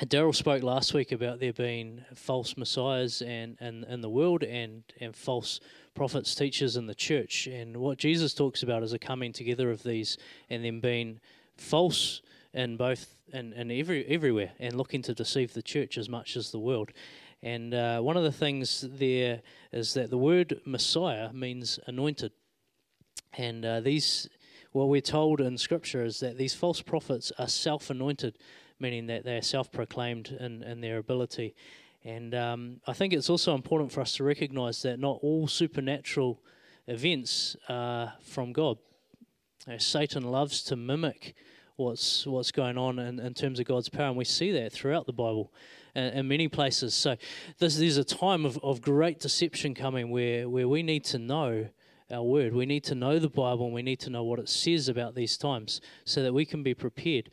[0.00, 4.82] Daryl spoke last week about there being false messiahs and, and in the world and,
[5.00, 5.60] and false
[5.94, 7.46] prophets, teachers in the church.
[7.46, 10.18] And what Jesus talks about is a coming together of these
[10.50, 11.18] and then being
[11.56, 12.20] false
[12.54, 16.50] in both and, and every, everywhere and looking to deceive the church as much as
[16.50, 16.90] the world.
[17.42, 22.32] And uh, one of the things there is that the word Messiah means anointed.
[23.36, 24.28] And uh, these,
[24.72, 28.38] what we're told in Scripture is that these false prophets are self anointed
[28.80, 31.54] meaning that they are self proclaimed in, in their ability.
[32.04, 36.40] And um, I think it's also important for us to recognize that not all supernatural
[36.86, 38.78] events are from God.
[39.78, 41.34] Satan loves to mimic
[41.78, 45.06] what's what's going on in, in terms of God's power, and we see that throughout
[45.06, 45.52] the Bible
[45.94, 46.94] in, in many places.
[46.94, 47.16] So
[47.58, 51.68] this is a time of, of great deception coming where, where we need to know
[52.10, 52.54] our word.
[52.54, 55.14] We need to know the Bible and we need to know what it says about
[55.14, 57.30] these times so that we can be prepared.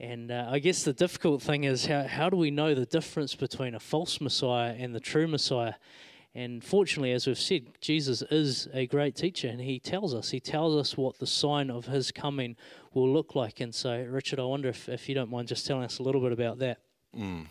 [0.00, 3.34] And uh, I guess the difficult thing is how, how do we know the difference
[3.34, 5.74] between a false Messiah and the true Messiah?
[6.34, 10.40] And fortunately, as we've said, Jesus is a great teacher and he tells us, he
[10.40, 12.56] tells us what the sign of his coming
[12.94, 13.60] will look like.
[13.60, 16.20] And so, Richard, I wonder if, if you don't mind just telling us a little
[16.20, 16.78] bit about that.
[17.16, 17.46] Mm.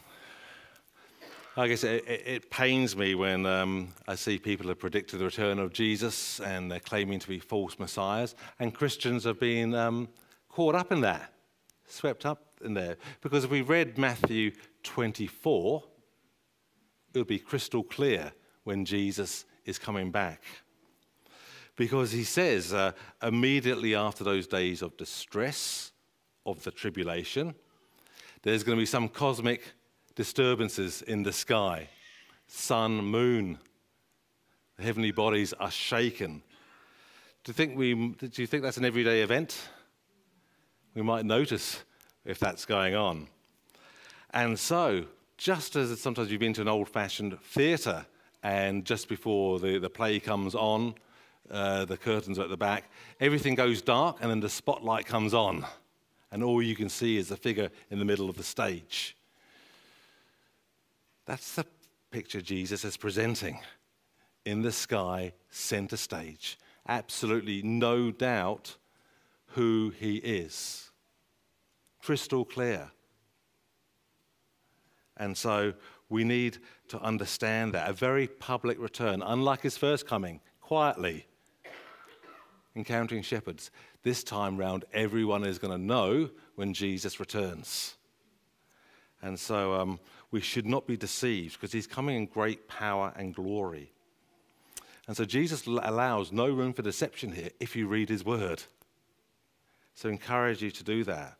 [1.55, 5.25] I guess it, it, it, pains me when um, I see people have predicted the
[5.25, 10.09] return of Jesus and they're claiming to be false messiahs, and Christians have been um,
[10.49, 11.33] caught up in that
[11.93, 12.97] swept up in there.
[13.21, 14.51] Because if we read Matthew
[14.83, 15.83] 24,
[17.13, 20.41] it would be crystal clear when Jesus is coming back.
[21.75, 25.91] Because he says, uh, immediately after those days of distress,
[26.45, 27.55] of the tribulation,
[28.41, 29.63] there's going to be some cosmic
[30.15, 31.89] disturbances in the sky
[32.47, 33.57] sun, moon.
[34.77, 36.43] The heavenly bodies are shaken.
[37.43, 37.93] do you think we?
[37.93, 39.69] Do you think that's an everyday event?
[40.93, 41.83] We might notice
[42.25, 43.27] if that's going on.
[44.31, 45.05] And so,
[45.37, 48.05] just as sometimes you've been to an old-fashioned theatre,
[48.43, 50.95] and just before the, the play comes on,
[51.53, 52.89] uh, the curtains are at the back,
[53.19, 55.65] everything goes dark, and then the spotlight comes on,
[56.31, 59.15] and all you can see is a figure in the middle of the stage.
[61.25, 61.65] That's the
[62.11, 63.59] picture Jesus is presenting
[64.45, 66.57] in the sky, center stage.
[66.87, 68.75] Absolutely no doubt
[69.47, 70.89] who he is.
[72.01, 72.91] Crystal clear.
[75.15, 75.73] And so
[76.09, 76.57] we need
[76.89, 77.89] to understand that.
[77.89, 81.25] A very public return, unlike his first coming, quietly
[82.75, 83.71] encountering shepherds.
[84.03, 87.95] This time round, everyone is going to know when Jesus returns.
[89.21, 89.99] And so um,
[90.31, 93.91] we should not be deceived because he's coming in great power and glory.
[95.07, 98.63] And so Jesus allows no room for deception here if you read his word.
[99.95, 101.37] So I encourage you to do that.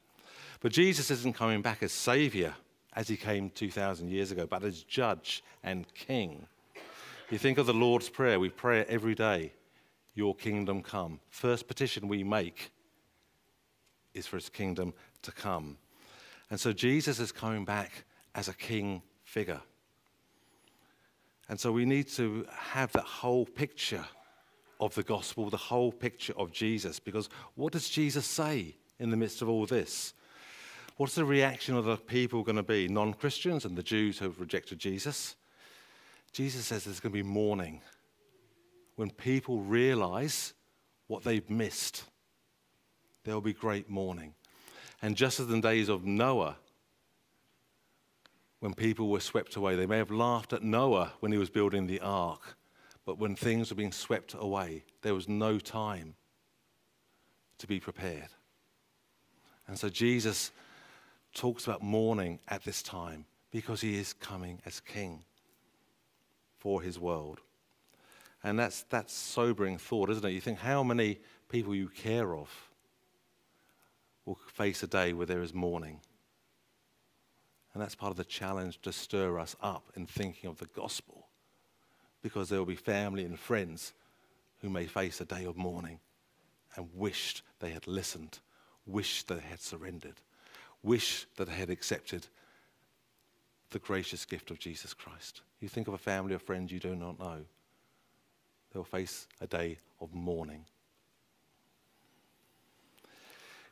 [0.61, 2.53] But Jesus isn't coming back as Savior
[2.95, 6.45] as he came 2,000 years ago, but as Judge and King.
[7.29, 9.51] You think of the Lord's Prayer, we pray it every day
[10.15, 11.19] Your kingdom come.
[11.29, 12.71] First petition we make
[14.13, 15.77] is for his kingdom to come.
[16.49, 19.61] And so Jesus is coming back as a king figure.
[21.49, 24.05] And so we need to have that whole picture
[24.79, 29.17] of the gospel, the whole picture of Jesus, because what does Jesus say in the
[29.17, 30.13] midst of all this?
[30.97, 32.87] What's the reaction of the people going to be?
[32.87, 35.35] Non Christians and the Jews who have rejected Jesus?
[36.31, 37.81] Jesus says there's going to be mourning
[38.95, 40.53] when people realize
[41.07, 42.03] what they've missed.
[43.23, 44.33] There will be great mourning.
[45.01, 46.57] And just as in the days of Noah,
[48.63, 49.75] when people were swept away.
[49.75, 52.55] They may have laughed at Noah when he was building the ark,
[53.05, 56.15] but when things were being swept away, there was no time
[57.57, 58.29] to be prepared.
[59.67, 60.51] And so Jesus
[61.33, 65.25] talks about mourning at this time because he is coming as king
[66.57, 67.41] for his world.
[68.43, 70.31] And that's, that's sobering thought, isn't it?
[70.31, 72.49] You think how many people you care of
[74.25, 75.99] will face a day where there is mourning.
[77.73, 81.27] And that's part of the challenge to stir us up in thinking of the gospel.
[82.21, 83.93] Because there will be family and friends
[84.61, 85.99] who may face a day of mourning
[86.75, 88.39] and wished they had listened,
[88.85, 90.21] wished they had surrendered,
[90.81, 92.27] wished that they had accepted
[93.71, 95.41] the gracious gift of Jesus Christ.
[95.59, 97.41] You think of a family or friends you do not know,
[98.73, 100.65] they'll face a day of mourning.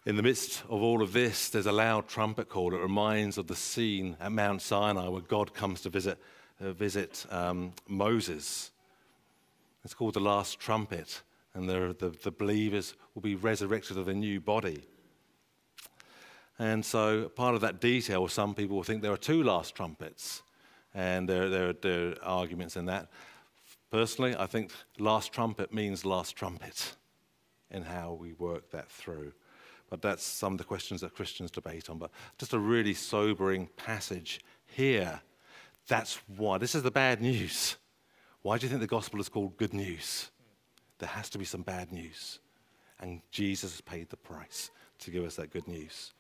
[0.06, 2.74] In the midst of all of this, there's a loud trumpet call.
[2.74, 6.18] It reminds of the scene at Mount Sinai where God comes to visit,
[6.60, 8.72] uh, visit um, Moses.
[9.84, 11.22] It's called the last trumpet,
[11.54, 14.84] and the, the, the believers will be resurrected with a new body.
[16.58, 20.42] And so, part of that detail, some people will think there are two last trumpets,
[20.96, 23.08] and there, there, there are arguments in that.
[23.92, 26.96] Personally, I think last trumpet means last trumpet,
[27.70, 29.34] and how we work that through.
[29.90, 31.98] But that's some of the questions that Christians debate on.
[31.98, 35.20] But just a really sobering passage here.
[35.90, 36.58] That's why.
[36.58, 37.76] This is the bad news.
[38.44, 40.32] Why do you think the gospel is called good news?
[41.00, 42.40] There has to be some bad news.
[43.02, 46.14] And Jesus has paid the price to give us that good news.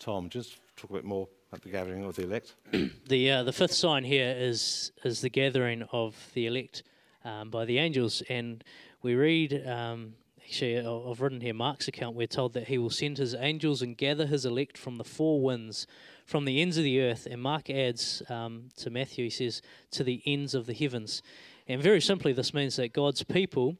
[0.00, 2.56] Tom, just talk a bit more about the gathering of the elect.
[3.06, 6.82] the, uh, the fifth sign here is, is the gathering of the elect
[7.24, 8.22] um, by the angels.
[8.28, 8.62] And
[9.02, 12.16] we read um, actually, I've written here Mark's account.
[12.16, 15.40] We're told that he will send his angels and gather his elect from the four
[15.40, 15.86] winds,
[16.26, 17.26] from the ends of the earth.
[17.30, 21.22] And Mark adds um, to Matthew, he says, to the ends of the heavens.
[21.66, 23.76] And very simply, this means that God's people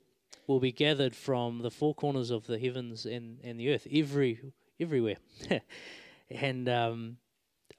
[0.47, 4.41] will be gathered from the four corners of the heavens and, and the earth, every
[4.81, 5.17] everywhere.
[6.31, 7.17] and um,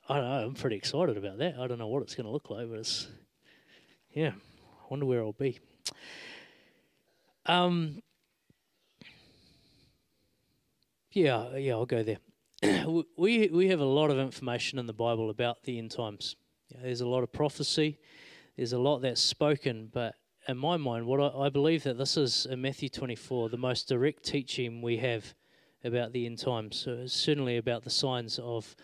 [0.07, 1.59] I don't know, I'm pretty excited about that.
[1.59, 3.07] I don't know what it's going to look like, but it's,
[4.13, 4.31] yeah,
[4.89, 5.59] wonder where I'll be.
[7.45, 8.01] Um,
[11.15, 12.17] Yeah, yeah, I'll go there.
[13.17, 16.35] we we have a lot of information in the Bible about the end times.
[16.69, 17.99] There's a lot of prophecy.
[18.57, 20.15] There's a lot that's spoken, but
[20.49, 23.87] in my mind, what I, I believe that this is in Matthew 24 the most
[23.87, 25.33] direct teaching we have
[25.85, 26.81] about the end times.
[26.81, 28.75] So it's certainly about the signs of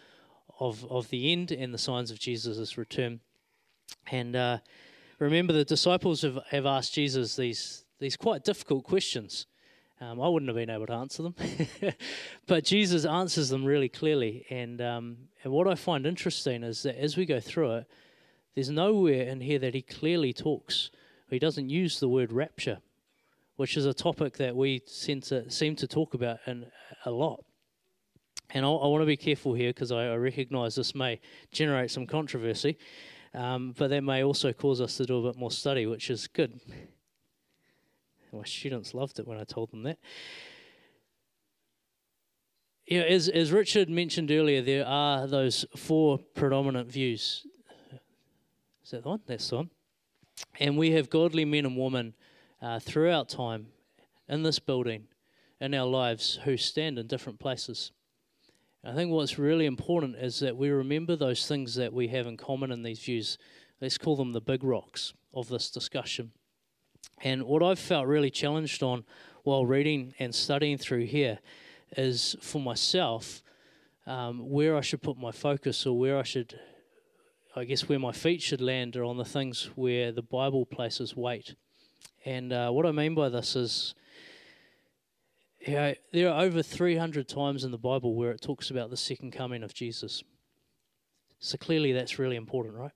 [0.58, 3.20] of of the end and the signs of Jesus' return.
[4.10, 4.60] And uh,
[5.26, 9.45] remember, the disciples have, have asked Jesus these these quite difficult questions.
[10.01, 11.36] Um, I wouldn't have been able to answer them,
[12.47, 14.45] but Jesus answers them really clearly.
[14.49, 17.86] And um, and what I find interesting is that as we go through it,
[18.55, 20.89] there's nowhere in here that he clearly talks.
[21.30, 22.80] He doesn't use the word rapture,
[23.55, 26.65] which is a topic that we seem to, seem to talk about in,
[27.05, 27.45] a lot.
[28.49, 31.89] And I, I want to be careful here because I, I recognize this may generate
[31.89, 32.78] some controversy,
[33.34, 36.28] um, but that may also cause us to do a bit more study, which is
[36.28, 36.60] good.
[38.34, 39.98] My students loved it when I told them that.
[42.88, 47.46] Yeah, as, as Richard mentioned earlier, there are those four predominant views.
[48.84, 49.22] Is that the one?
[49.26, 49.70] That's the one.
[50.60, 52.14] And we have godly men and women
[52.62, 53.68] uh, throughout time
[54.28, 55.08] in this building,
[55.60, 57.92] in our lives, who stand in different places.
[58.84, 62.36] I think what's really important is that we remember those things that we have in
[62.36, 63.38] common in these views.
[63.80, 66.32] Let's call them the big rocks of this discussion.
[67.24, 69.06] And what I've felt really challenged on
[69.44, 71.38] while reading and studying through here
[71.96, 73.44] is for myself
[74.08, 76.60] um, where I should put my focus or where I should,
[77.56, 81.16] I guess, where my feet should land are on the things where the Bible places
[81.16, 81.54] weight.
[82.26, 83.94] And uh, what I mean by this is,
[85.66, 88.97] you know, there are over 300 times in the Bible where it talks about the
[88.97, 90.24] second coming of Jesus.
[91.39, 92.91] So clearly that's really important, right?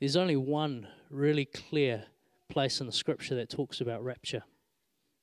[0.00, 2.04] There's only one really clear
[2.48, 4.42] place in the scripture that talks about rapture.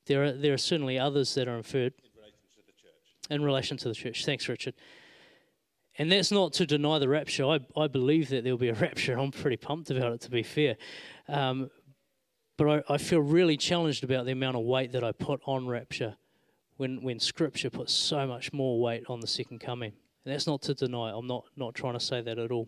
[0.08, 3.30] There are, there are certainly others that are inferred in relation to the church.
[3.30, 4.26] In relation to the church.
[4.26, 4.74] Thanks, Richard.
[5.98, 7.46] And that's not to deny the rapture.
[7.46, 9.18] I, I believe that there'll be a rapture.
[9.18, 10.78] I'm pretty pumped about it, to be fair.
[11.28, 11.70] Um,
[12.58, 15.68] but I, I feel really challenged about the amount of weight that I put on
[15.68, 16.16] rapture
[16.78, 19.94] when, when Scripture puts so much more weight on the second coming.
[20.26, 21.12] And that's not to deny.
[21.12, 22.68] I'm not, not trying to say that at all.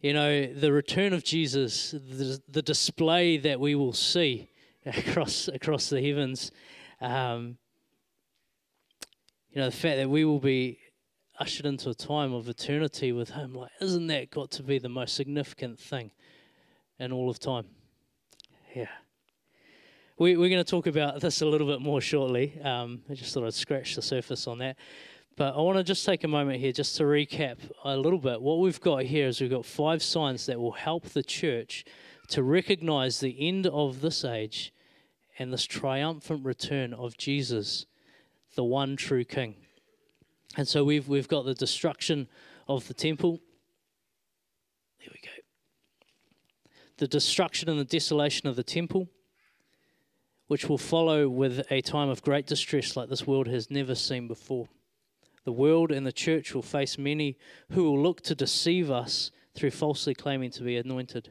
[0.00, 4.50] You know, the return of Jesus, the, the display that we will see
[4.86, 6.50] across across the heavens,
[7.00, 7.56] um,
[9.52, 10.80] you know, the fact that we will be
[11.38, 14.88] ushered into a time of eternity with Him, like, isn't that got to be the
[14.88, 16.10] most significant thing
[17.02, 17.66] in all of time?
[18.74, 18.86] Yeah.
[20.18, 22.60] We, we're going to talk about this a little bit more shortly.
[22.62, 24.76] Um, I just thought I'd scratch the surface on that.
[25.36, 28.40] But I want to just take a moment here just to recap a little bit.
[28.40, 31.84] What we've got here is we've got five signs that will help the church
[32.28, 34.72] to recognize the end of this age
[35.38, 37.86] and this triumphant return of Jesus,
[38.54, 39.56] the one true King.
[40.56, 42.28] And so we've we've got the destruction
[42.68, 43.40] of the temple.
[45.00, 45.30] There we go.
[46.98, 49.08] The destruction and the desolation of the temple,
[50.46, 54.28] which will follow with a time of great distress like this world has never seen
[54.28, 54.68] before.
[55.44, 57.36] The world and the church will face many
[57.70, 61.30] who will look to deceive us through falsely claiming to be anointed.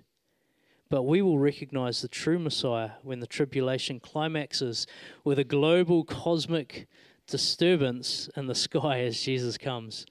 [0.89, 4.87] But we will recognize the true Messiah when the tribulation climaxes
[5.23, 6.87] with a global cosmic
[7.27, 10.05] disturbance in the sky as Jesus comes.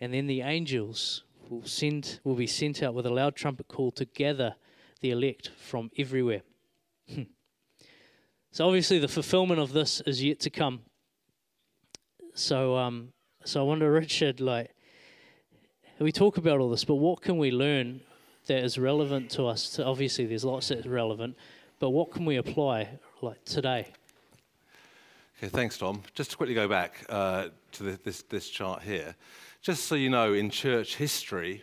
[0.00, 1.24] And then the angels
[1.54, 4.54] will, send, will be sent out with a loud trumpet call to gather
[5.00, 6.42] the elect from everywhere.
[8.50, 10.80] so, obviously, the fulfillment of this is yet to come.
[12.34, 13.12] So, um,
[13.44, 14.70] so I wonder, Richard, like,
[15.98, 18.00] we talk about all this, but what can we learn
[18.46, 19.78] that is relevant to us?
[19.78, 21.36] Obviously, there's lots that's relevant,
[21.78, 22.88] but what can we apply,
[23.22, 23.88] like, today?
[25.38, 26.02] Okay, thanks, Tom.
[26.14, 29.14] Just to quickly go back uh, to the, this, this chart here,
[29.64, 31.62] just so you know, in church history,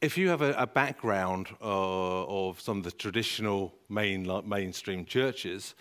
[0.00, 5.76] if you have a, a background uh, of some of the traditional main, mainstream churches,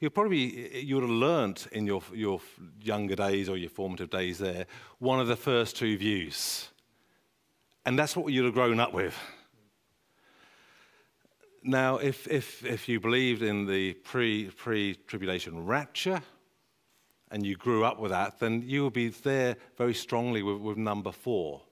[0.00, 2.40] you probably you would have learnt in your, your
[2.82, 4.64] younger days or your formative days there
[4.98, 6.68] one of the first two views.
[7.84, 9.14] And that's what you'd have grown up with.
[11.62, 16.22] Now, if, if, if you believed in the pre, pre-tribulation rapture
[17.30, 20.76] and you grew up with that, then you will be there very strongly with, with
[20.76, 21.62] number four.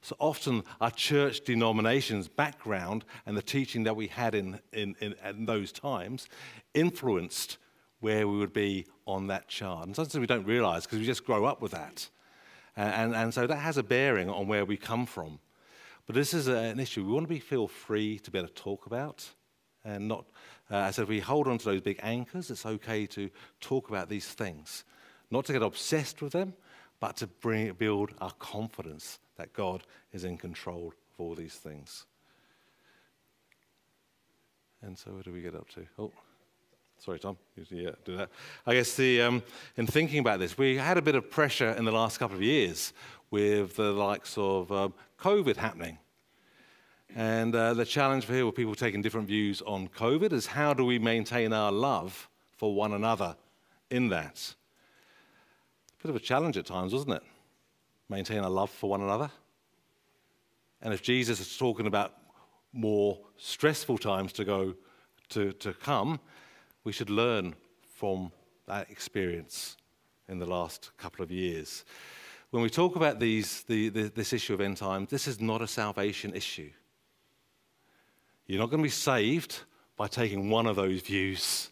[0.00, 5.14] So often our church denomination's background and the teaching that we had in, in, in,
[5.24, 6.28] in those times
[6.74, 7.58] influenced
[8.00, 9.86] where we would be on that chart.
[9.86, 12.08] And sometimes we don't realize because we just grow up with that.
[12.76, 15.40] And, and, so that has a bearing on where we come from.
[16.06, 18.54] But this is an issue we want to be feel free to be able to
[18.54, 19.28] talk about
[19.84, 20.26] and not,
[20.70, 24.08] uh, as if we hold on to those big anchors, it's okay to talk about
[24.08, 24.84] these things.
[25.30, 26.54] Not to get obsessed with them,
[27.00, 32.06] but to bring, build our confidence that God is in control of all these things.
[34.82, 35.86] And so, where do we get up to?
[35.98, 36.12] Oh.
[37.00, 37.36] Sorry, Tom.
[37.70, 38.28] Yeah, do that.
[38.66, 39.42] I guess the, um,
[39.76, 42.42] in thinking about this, we had a bit of pressure in the last couple of
[42.42, 42.92] years
[43.30, 45.98] with the likes of um, COVID happening.
[47.14, 50.74] And uh, the challenge for here with people taking different views on COVID is how
[50.74, 53.36] do we maintain our love for one another
[53.90, 54.54] in that?
[56.02, 57.22] Bit of a challenge at times, wasn't it?
[58.08, 59.30] Maintain our love for one another.
[60.80, 62.14] And if Jesus is talking about
[62.72, 64.74] more stressful times to go
[65.30, 66.20] to, to come,
[66.84, 67.54] we should learn
[67.96, 68.30] from
[68.66, 69.76] that experience
[70.28, 71.84] in the last couple of years.
[72.50, 75.62] When we talk about these, the, the, this issue of end times, this is not
[75.62, 76.70] a salvation issue.
[78.48, 79.60] You're not going to be saved
[79.96, 81.70] by taking one of those views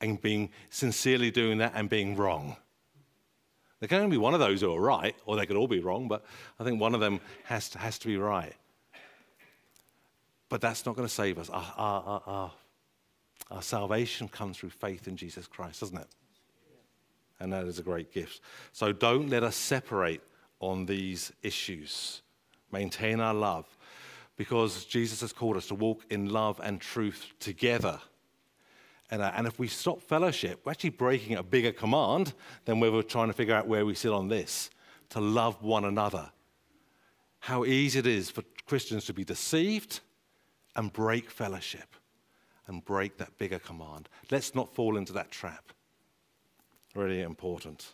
[0.00, 2.56] and being sincerely doing that and being wrong.
[3.80, 5.80] There can only be one of those who are right, or they could all be
[5.80, 6.24] wrong, but
[6.60, 8.54] I think one of them has to, has to be right.
[10.48, 11.50] But that's not going to save us.
[11.50, 12.52] Our, our, our,
[13.50, 16.06] our salvation comes through faith in Jesus Christ, doesn't it?
[17.40, 18.40] And that is a great gift.
[18.72, 20.22] So don't let us separate
[20.60, 22.22] on these issues.
[22.70, 23.66] Maintain our love
[24.36, 28.00] because Jesus has called us to walk in love and truth together.
[29.10, 32.90] And, uh, and if we stop fellowship, we're actually breaking a bigger command than we
[32.90, 34.70] were trying to figure out where we sit on this
[35.10, 36.30] to love one another.
[37.40, 40.00] How easy it is for Christians to be deceived
[40.74, 41.94] and break fellowship
[42.66, 44.08] and break that bigger command.
[44.30, 45.72] Let's not fall into that trap.
[46.94, 47.92] Really important.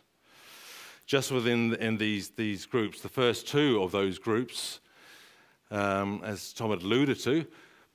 [1.05, 4.79] Just within in these, these groups, the first two of those groups,
[5.71, 7.45] um, as Tom had alluded to,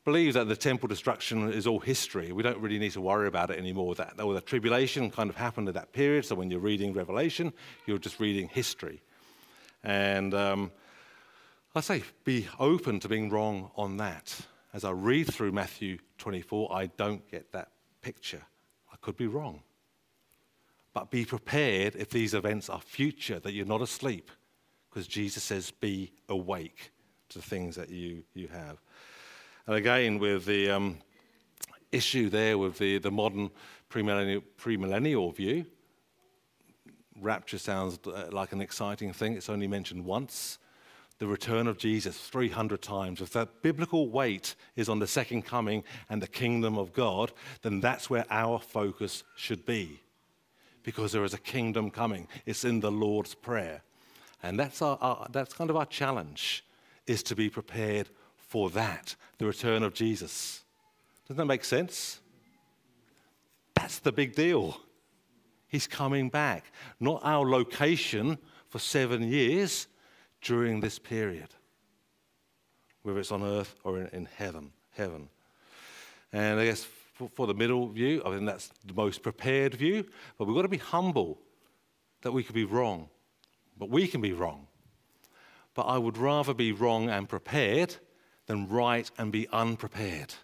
[0.05, 2.33] believe that the temple destruction is all history.
[2.33, 3.95] We don't really need to worry about it anymore.
[3.97, 6.25] That, or the tribulation kind of happened at that period.
[6.25, 7.53] So when you're reading Revelation,
[7.87, 9.03] you're just reading history.
[9.85, 10.71] And um,
[11.75, 14.41] I say, be open to being wrong on that
[14.77, 17.71] as I read through Matthew 24, I don't get that
[18.03, 18.43] picture.
[18.93, 19.63] I could be wrong.
[20.93, 24.31] But be prepared if these events are future, that you're not asleep,
[24.91, 26.91] because Jesus says, be awake
[27.31, 28.79] to things that you, you have.
[29.67, 30.99] And again, with the um,
[31.93, 33.51] issue there with the, the modern
[33.91, 35.67] premillennial, premillennial view,
[37.21, 39.35] rapture sounds uh, like an exciting thing.
[39.35, 40.59] It's only mentioned once
[41.19, 45.83] the return of Jesus 300 times, if that biblical weight is on the second coming
[46.11, 50.03] and the kingdom of God, then that's where our focus should be.
[50.83, 52.29] Because there is a kingdom coming.
[52.45, 53.83] It's in the Lord's Prayer.
[54.43, 56.65] And that's, our, our, that's kind of our challenge,
[57.07, 60.65] is to be prepared for that, the return of Jesus.
[61.27, 62.21] Doesn't that make sense?
[63.75, 64.81] That's the big deal.
[65.69, 66.65] He's coming back.
[67.01, 68.39] Not our location
[68.69, 69.89] for seven years
[70.41, 71.49] during this period,
[73.03, 74.73] whether it's on earth or in, in heaven.
[74.91, 75.29] Heaven.
[76.33, 80.05] And I guess for, for the middle view, I think that's the most prepared view,
[80.39, 81.39] but we've got to be humble
[82.23, 83.09] that we could be wrong.
[83.79, 84.66] But we can be wrong.
[85.77, 87.97] But I would rather be wrong and prepared
[88.47, 90.35] than right and be unprepared.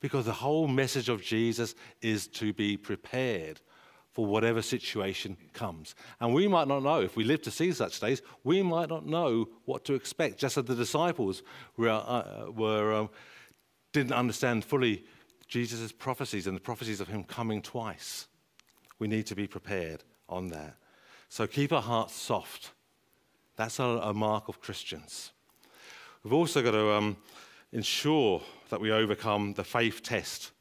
[0.00, 3.60] Because the whole message of Jesus is to be prepared
[4.10, 5.94] for whatever situation comes.
[6.18, 9.06] And we might not know, if we live to see such days, we might not
[9.06, 11.42] know what to expect, just as the disciples
[11.76, 13.10] were, uh, were um,
[13.92, 15.04] didn't understand fully
[15.46, 18.28] Jesus' prophecies and the prophecies of him coming twice.
[18.98, 20.76] We need to be prepared on that.
[21.28, 22.72] So keep our hearts soft.
[23.58, 25.32] That's a, a mark of Christians.
[26.22, 27.16] We've also got to um,
[27.72, 28.40] ensure
[28.70, 30.52] that we overcome the faith test.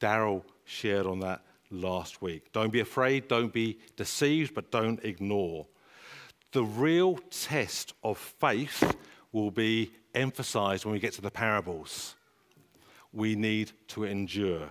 [0.00, 1.40] Daryl shared on that
[1.70, 2.52] last week.
[2.52, 5.66] Don't be afraid, don't be deceived, but don't ignore.
[6.52, 8.96] The real test of faith
[9.32, 12.16] will be emphasized when we get to the parables.
[13.14, 14.68] We need to endure.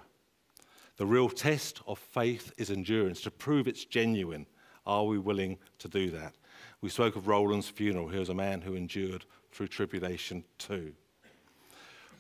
[0.98, 4.46] The real test of faith is endurance, to prove it's genuine.
[4.86, 6.36] Are we willing to do that?
[6.82, 8.08] We spoke of Roland's funeral.
[8.08, 10.94] He was a man who endured through tribulation too.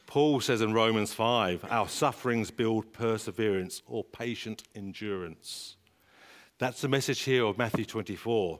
[0.05, 5.77] Paul says in Romans 5 our sufferings build perseverance or patient endurance.
[6.59, 8.59] That's the message here of Matthew 24.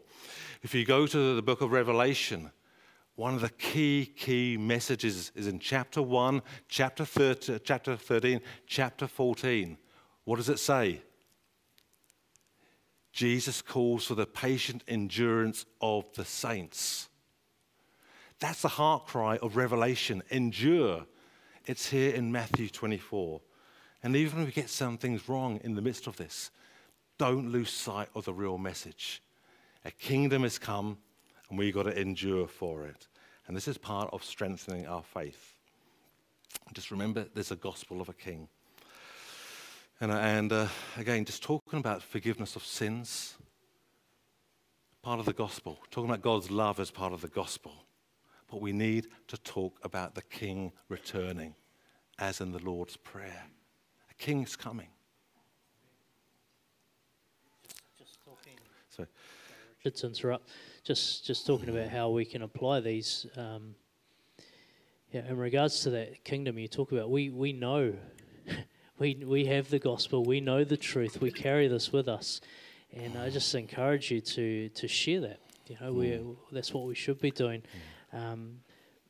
[0.63, 2.51] If you go to the book of Revelation,
[3.15, 9.05] one of the key, key messages is in chapter 1, chapter 13, chapter, 13, chapter
[9.05, 9.77] 14.
[10.23, 11.01] What does it say?
[13.11, 17.09] Jesus calls for the patient endurance of the saints.
[18.39, 21.05] That's the heart cry of Revelation endure.
[21.65, 23.41] It's here in Matthew 24.
[24.03, 26.49] And even if we get some things wrong in the midst of this,
[27.17, 29.21] don't lose sight of the real message.
[29.85, 30.97] A kingdom has come,
[31.49, 33.07] and we've got to endure for it.
[33.47, 35.53] And this is part of strengthening our faith.
[36.73, 38.47] Just remember, there's a gospel of a king.
[40.01, 43.37] And, uh, and uh, again, just talking about forgiveness of sins,
[45.03, 45.77] part of the gospel.
[45.91, 47.85] Talking about God's love as part of the gospel.
[48.49, 51.53] But we need to talk about the King returning,
[52.17, 53.43] as in the Lord's Prayer.
[54.09, 54.87] A King's coming.
[58.89, 59.05] So,
[60.03, 60.49] interrupt.
[60.83, 63.27] Just, just talking about how we can apply these.
[63.37, 63.75] Um,
[65.11, 67.93] Yeah, in regards to that kingdom you talk about, we, we know,
[69.01, 72.39] we, we have the gospel, we know the truth, we carry this with us.
[72.93, 75.39] And I just encourage you to, to share that.
[75.67, 76.19] You know, we
[76.51, 77.63] that's what we should be doing.
[78.13, 78.59] Um,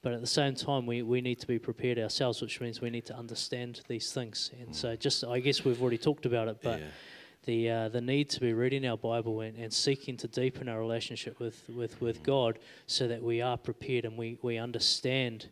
[0.01, 2.89] but at the same time, we, we need to be prepared ourselves, which means we
[2.89, 4.51] need to understand these things.
[4.59, 6.85] And so, just I guess we've already talked about it, but Yeah.
[7.43, 10.79] the uh, the need to be reading our Bible and, and seeking to deepen our
[10.79, 15.49] relationship with, with, with God, so that we are prepared and we, we understand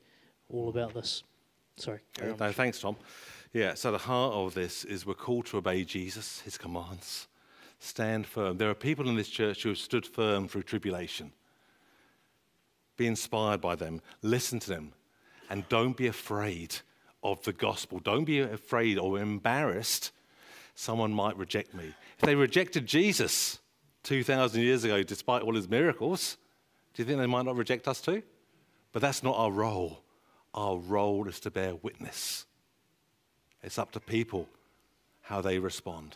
[0.49, 1.23] all about this.
[1.77, 1.99] Sorry.
[2.21, 2.95] No, thanks, Tom.
[3.51, 7.27] Yeah, so the heart of this is we're called to obey Jesus, his commands.
[7.79, 8.57] Stand firm.
[8.57, 11.31] There are people in this church who have stood firm through tribulation.
[12.95, 14.93] Be inspired by them, listen to them,
[15.49, 16.75] and don't be afraid
[17.23, 17.99] of the gospel.
[17.99, 20.11] Don't be afraid or embarrassed
[20.75, 21.93] someone might reject me.
[22.17, 23.59] If they rejected Jesus
[24.03, 26.37] 2,000 years ago, despite all his miracles,
[26.93, 28.21] do you think they might not reject us too?
[28.91, 30.03] But that's not our role.
[30.53, 32.45] Our role is to bear witness.
[33.61, 34.47] It's up to people
[35.21, 36.15] how they respond.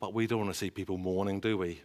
[0.00, 1.80] But we don't want to see people mourning, do we?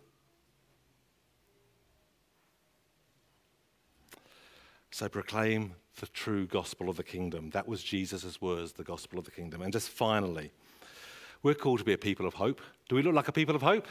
[4.92, 7.52] So proclaim the true gospel of the kingdom.
[7.52, 9.62] That was Jesus' words, the gospel of the kingdom.
[9.62, 10.52] And just finally,
[11.44, 12.62] we're called to be a people of hope.
[12.90, 13.88] Do we look like a people of hope?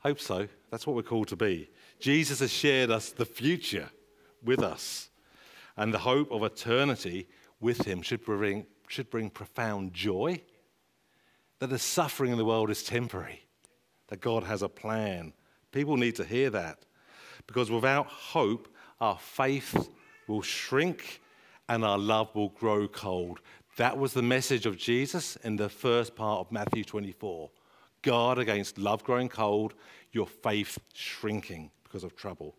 [0.00, 0.48] Hope so.
[0.70, 1.70] That's what we're called to be.
[2.00, 3.88] Jesus has shared us the future
[4.42, 5.10] with us.
[5.76, 7.28] And the hope of eternity
[7.62, 10.42] with him should bring, should bring profound joy.
[11.60, 13.46] That the suffering in the world is temporary,
[14.08, 15.32] that God has a plan.
[15.70, 16.80] People need to hear that.
[17.46, 18.68] Because without hope,
[19.00, 19.88] our faith
[20.26, 21.20] will shrink
[21.68, 23.40] and our love will grow cold.
[23.76, 27.50] That was the message of Jesus in the first part of Matthew 24.
[28.02, 29.74] Guard against love growing cold,
[30.12, 32.56] your faith shrinking because of trouble.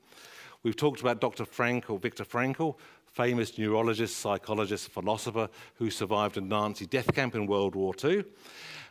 [0.63, 1.43] We've talked about Dr.
[1.43, 2.75] Frankl, Viktor Frankl,
[3.13, 8.25] famous neurologist, psychologist, philosopher who survived a Nazi death camp in World War II.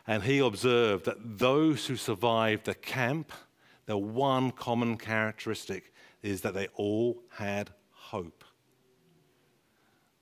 [0.07, 3.31] And he observed that those who survived the camp,
[3.85, 8.45] the one common characteristic is that they all had hope.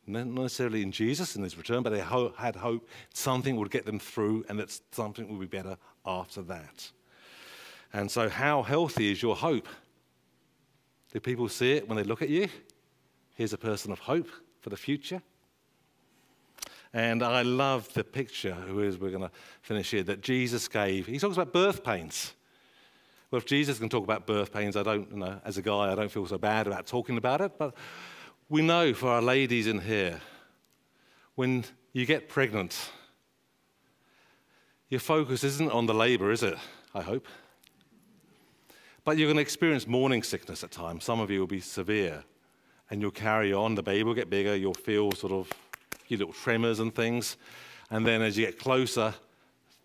[0.08, 3.86] Not necessarily in Jesus in his return, but they ho- had hope something would get
[3.86, 6.92] them through and that something would be better after that.
[7.94, 9.68] And so, how healthy is your hope?
[11.14, 12.48] Do people see it when they look at you?
[13.42, 14.30] Here's a person of hope
[14.60, 15.20] for the future.
[16.94, 19.32] And I love the picture, who is we're going to
[19.64, 21.08] finish here, that Jesus gave.
[21.08, 22.36] He talks about birth pains.
[23.32, 25.92] Well, if Jesus can talk about birth pains, I don't, you know, as a guy,
[25.92, 27.54] I don't feel so bad about talking about it.
[27.58, 27.74] But
[28.48, 30.22] we know for our ladies in here,
[31.34, 32.92] when you get pregnant,
[34.88, 36.60] your focus isn't on the labor, is it?
[36.94, 37.28] I hope.
[39.04, 41.06] But you're going to experience morning sickness at times.
[41.06, 42.24] Some of you will be severe.
[42.92, 43.74] And you'll carry on.
[43.74, 44.56] The baby will get bigger.
[44.56, 45.50] You'll feel sort of
[46.08, 47.38] your little tremors and things.
[47.90, 49.14] And then as you get closer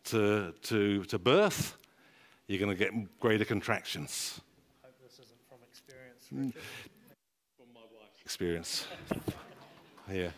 [0.06, 1.76] to, to, to birth,
[2.46, 4.40] you're going to get greater contractions.
[4.82, 6.26] I hope this isn't from experience.
[6.30, 6.62] Richard.
[7.56, 8.86] From my wife's experience.
[10.12, 10.30] yeah.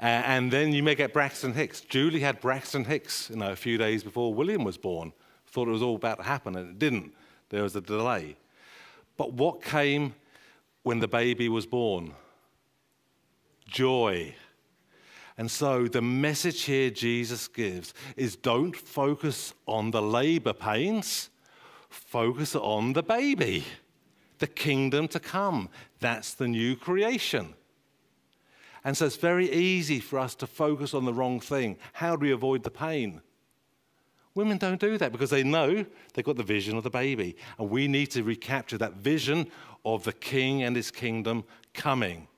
[0.00, 1.80] A- and then you may get Braxton Hicks.
[1.80, 5.12] Julie had Braxton Hicks, you know, a few days before William was born.
[5.46, 7.12] Thought it was all about to happen, and it didn't.
[7.50, 8.36] There was a delay.
[9.16, 10.14] But what came
[10.82, 12.14] when the baby was born?
[13.66, 14.34] Joy.
[15.38, 21.30] And so the message here Jesus gives is don't focus on the labor pains,
[21.88, 23.64] focus on the baby,
[24.38, 25.68] the kingdom to come.
[26.00, 27.54] That's the new creation.
[28.84, 31.78] And so it's very easy for us to focus on the wrong thing.
[31.92, 33.22] How do we avoid the pain?
[34.34, 37.36] Women don't do that because they know they've got the vision of the baby.
[37.58, 39.50] And we need to recapture that vision
[39.84, 42.28] of the king and his kingdom coming.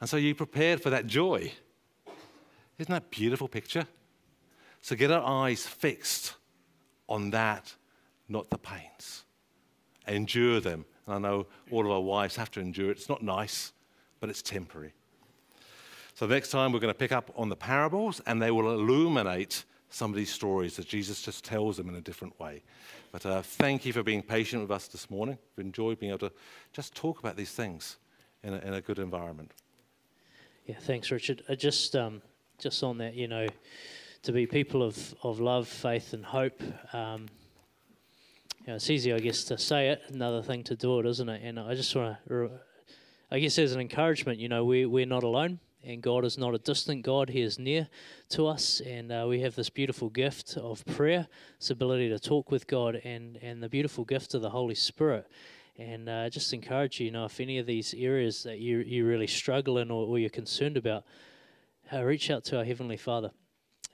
[0.00, 1.52] And so you prepared for that joy.
[2.78, 3.86] Isn't that beautiful picture?
[4.82, 6.34] So get our eyes fixed
[7.08, 7.74] on that,
[8.28, 9.24] not the pains.
[10.06, 10.84] Endure them.
[11.06, 12.98] And I know all of our wives have to endure it.
[12.98, 13.72] It's not nice,
[14.20, 14.92] but it's temporary.
[16.14, 19.64] So next time we're going to pick up on the parables and they will illuminate
[19.90, 22.62] some of these stories that Jesus just tells them in a different way.
[23.12, 25.38] But uh, thank you for being patient with us this morning.
[25.56, 26.34] We've enjoyed being able to
[26.72, 27.96] just talk about these things
[28.42, 29.52] in a, in a good environment.
[30.66, 31.42] Yeah, thanks, Richard.
[31.48, 32.20] Uh, just, um,
[32.58, 33.46] just on that, you know,
[34.22, 36.60] to be people of, of love, faith, and hope.
[36.92, 37.26] Um,
[38.60, 40.02] you know, it's easy, I guess, to say it.
[40.08, 41.42] Another thing to do it, isn't it?
[41.44, 42.50] And I just want to,
[43.30, 46.54] I guess, as an encouragement, you know, we we're not alone, and God is not
[46.54, 47.30] a distant God.
[47.30, 47.88] He is near
[48.30, 51.28] to us, and uh, we have this beautiful gift of prayer,
[51.58, 55.26] this ability to talk with God, and and the beautiful gift of the Holy Spirit.
[55.78, 59.06] And uh, just encourage you, you know, if any of these areas that you you
[59.06, 61.04] really struggle in or, or you're concerned about,
[61.92, 63.30] uh, reach out to our Heavenly Father.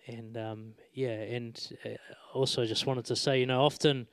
[0.07, 1.91] And um, yeah, and uh,
[2.33, 4.09] also just wanted to say, you know, often,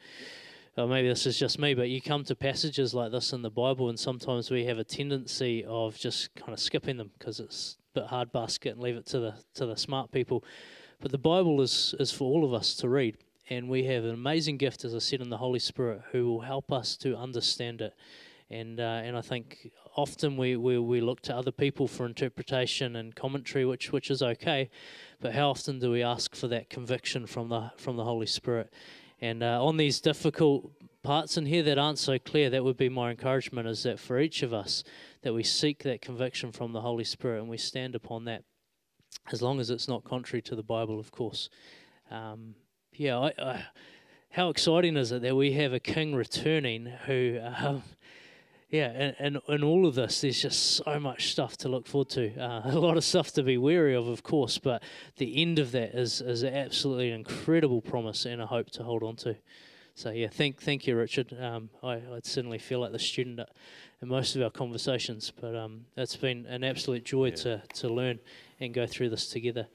[0.77, 3.49] or maybe this is just me, but you come to passages like this in the
[3.49, 7.77] Bible, and sometimes we have a tendency of just kind of skipping them because it's
[7.95, 10.43] a bit hard basket and leave it to the to the smart people.
[11.01, 13.17] But the Bible is is for all of us to read,
[13.49, 16.41] and we have an amazing gift, as I said, in the Holy Spirit, who will
[16.41, 17.93] help us to understand it.
[18.49, 22.95] And uh, and I think often we, we, we look to other people for interpretation
[22.95, 24.69] and commentary, which which is okay,
[25.19, 28.71] but how often do we ask for that conviction from the from the Holy Spirit?
[29.21, 30.71] And uh, on these difficult
[31.03, 34.19] parts in here that aren't so clear, that would be my encouragement: is that for
[34.19, 34.83] each of us,
[35.21, 38.43] that we seek that conviction from the Holy Spirit and we stand upon that,
[39.31, 41.49] as long as it's not contrary to the Bible, of course.
[42.09, 42.55] Um,
[42.93, 43.65] yeah, I, I,
[44.31, 47.39] how exciting is it that we have a King returning who.
[47.59, 47.83] Um,
[48.69, 52.09] yeah, and, and in all of this, there's just so much stuff to look forward
[52.09, 52.35] to.
[52.39, 54.83] Uh, a lot of stuff to be wary of, of course, but
[55.17, 59.03] the end of that is is absolutely an incredible promise and a hope to hold
[59.03, 59.35] on to.
[59.95, 61.35] So yeah, thank thank you, Richard.
[61.39, 63.39] Um, I I certainly feel like the student
[64.01, 67.35] in most of our conversations, but um, it's been an absolute joy Yeah.
[67.35, 68.19] to to learn
[68.59, 69.67] and go through this together.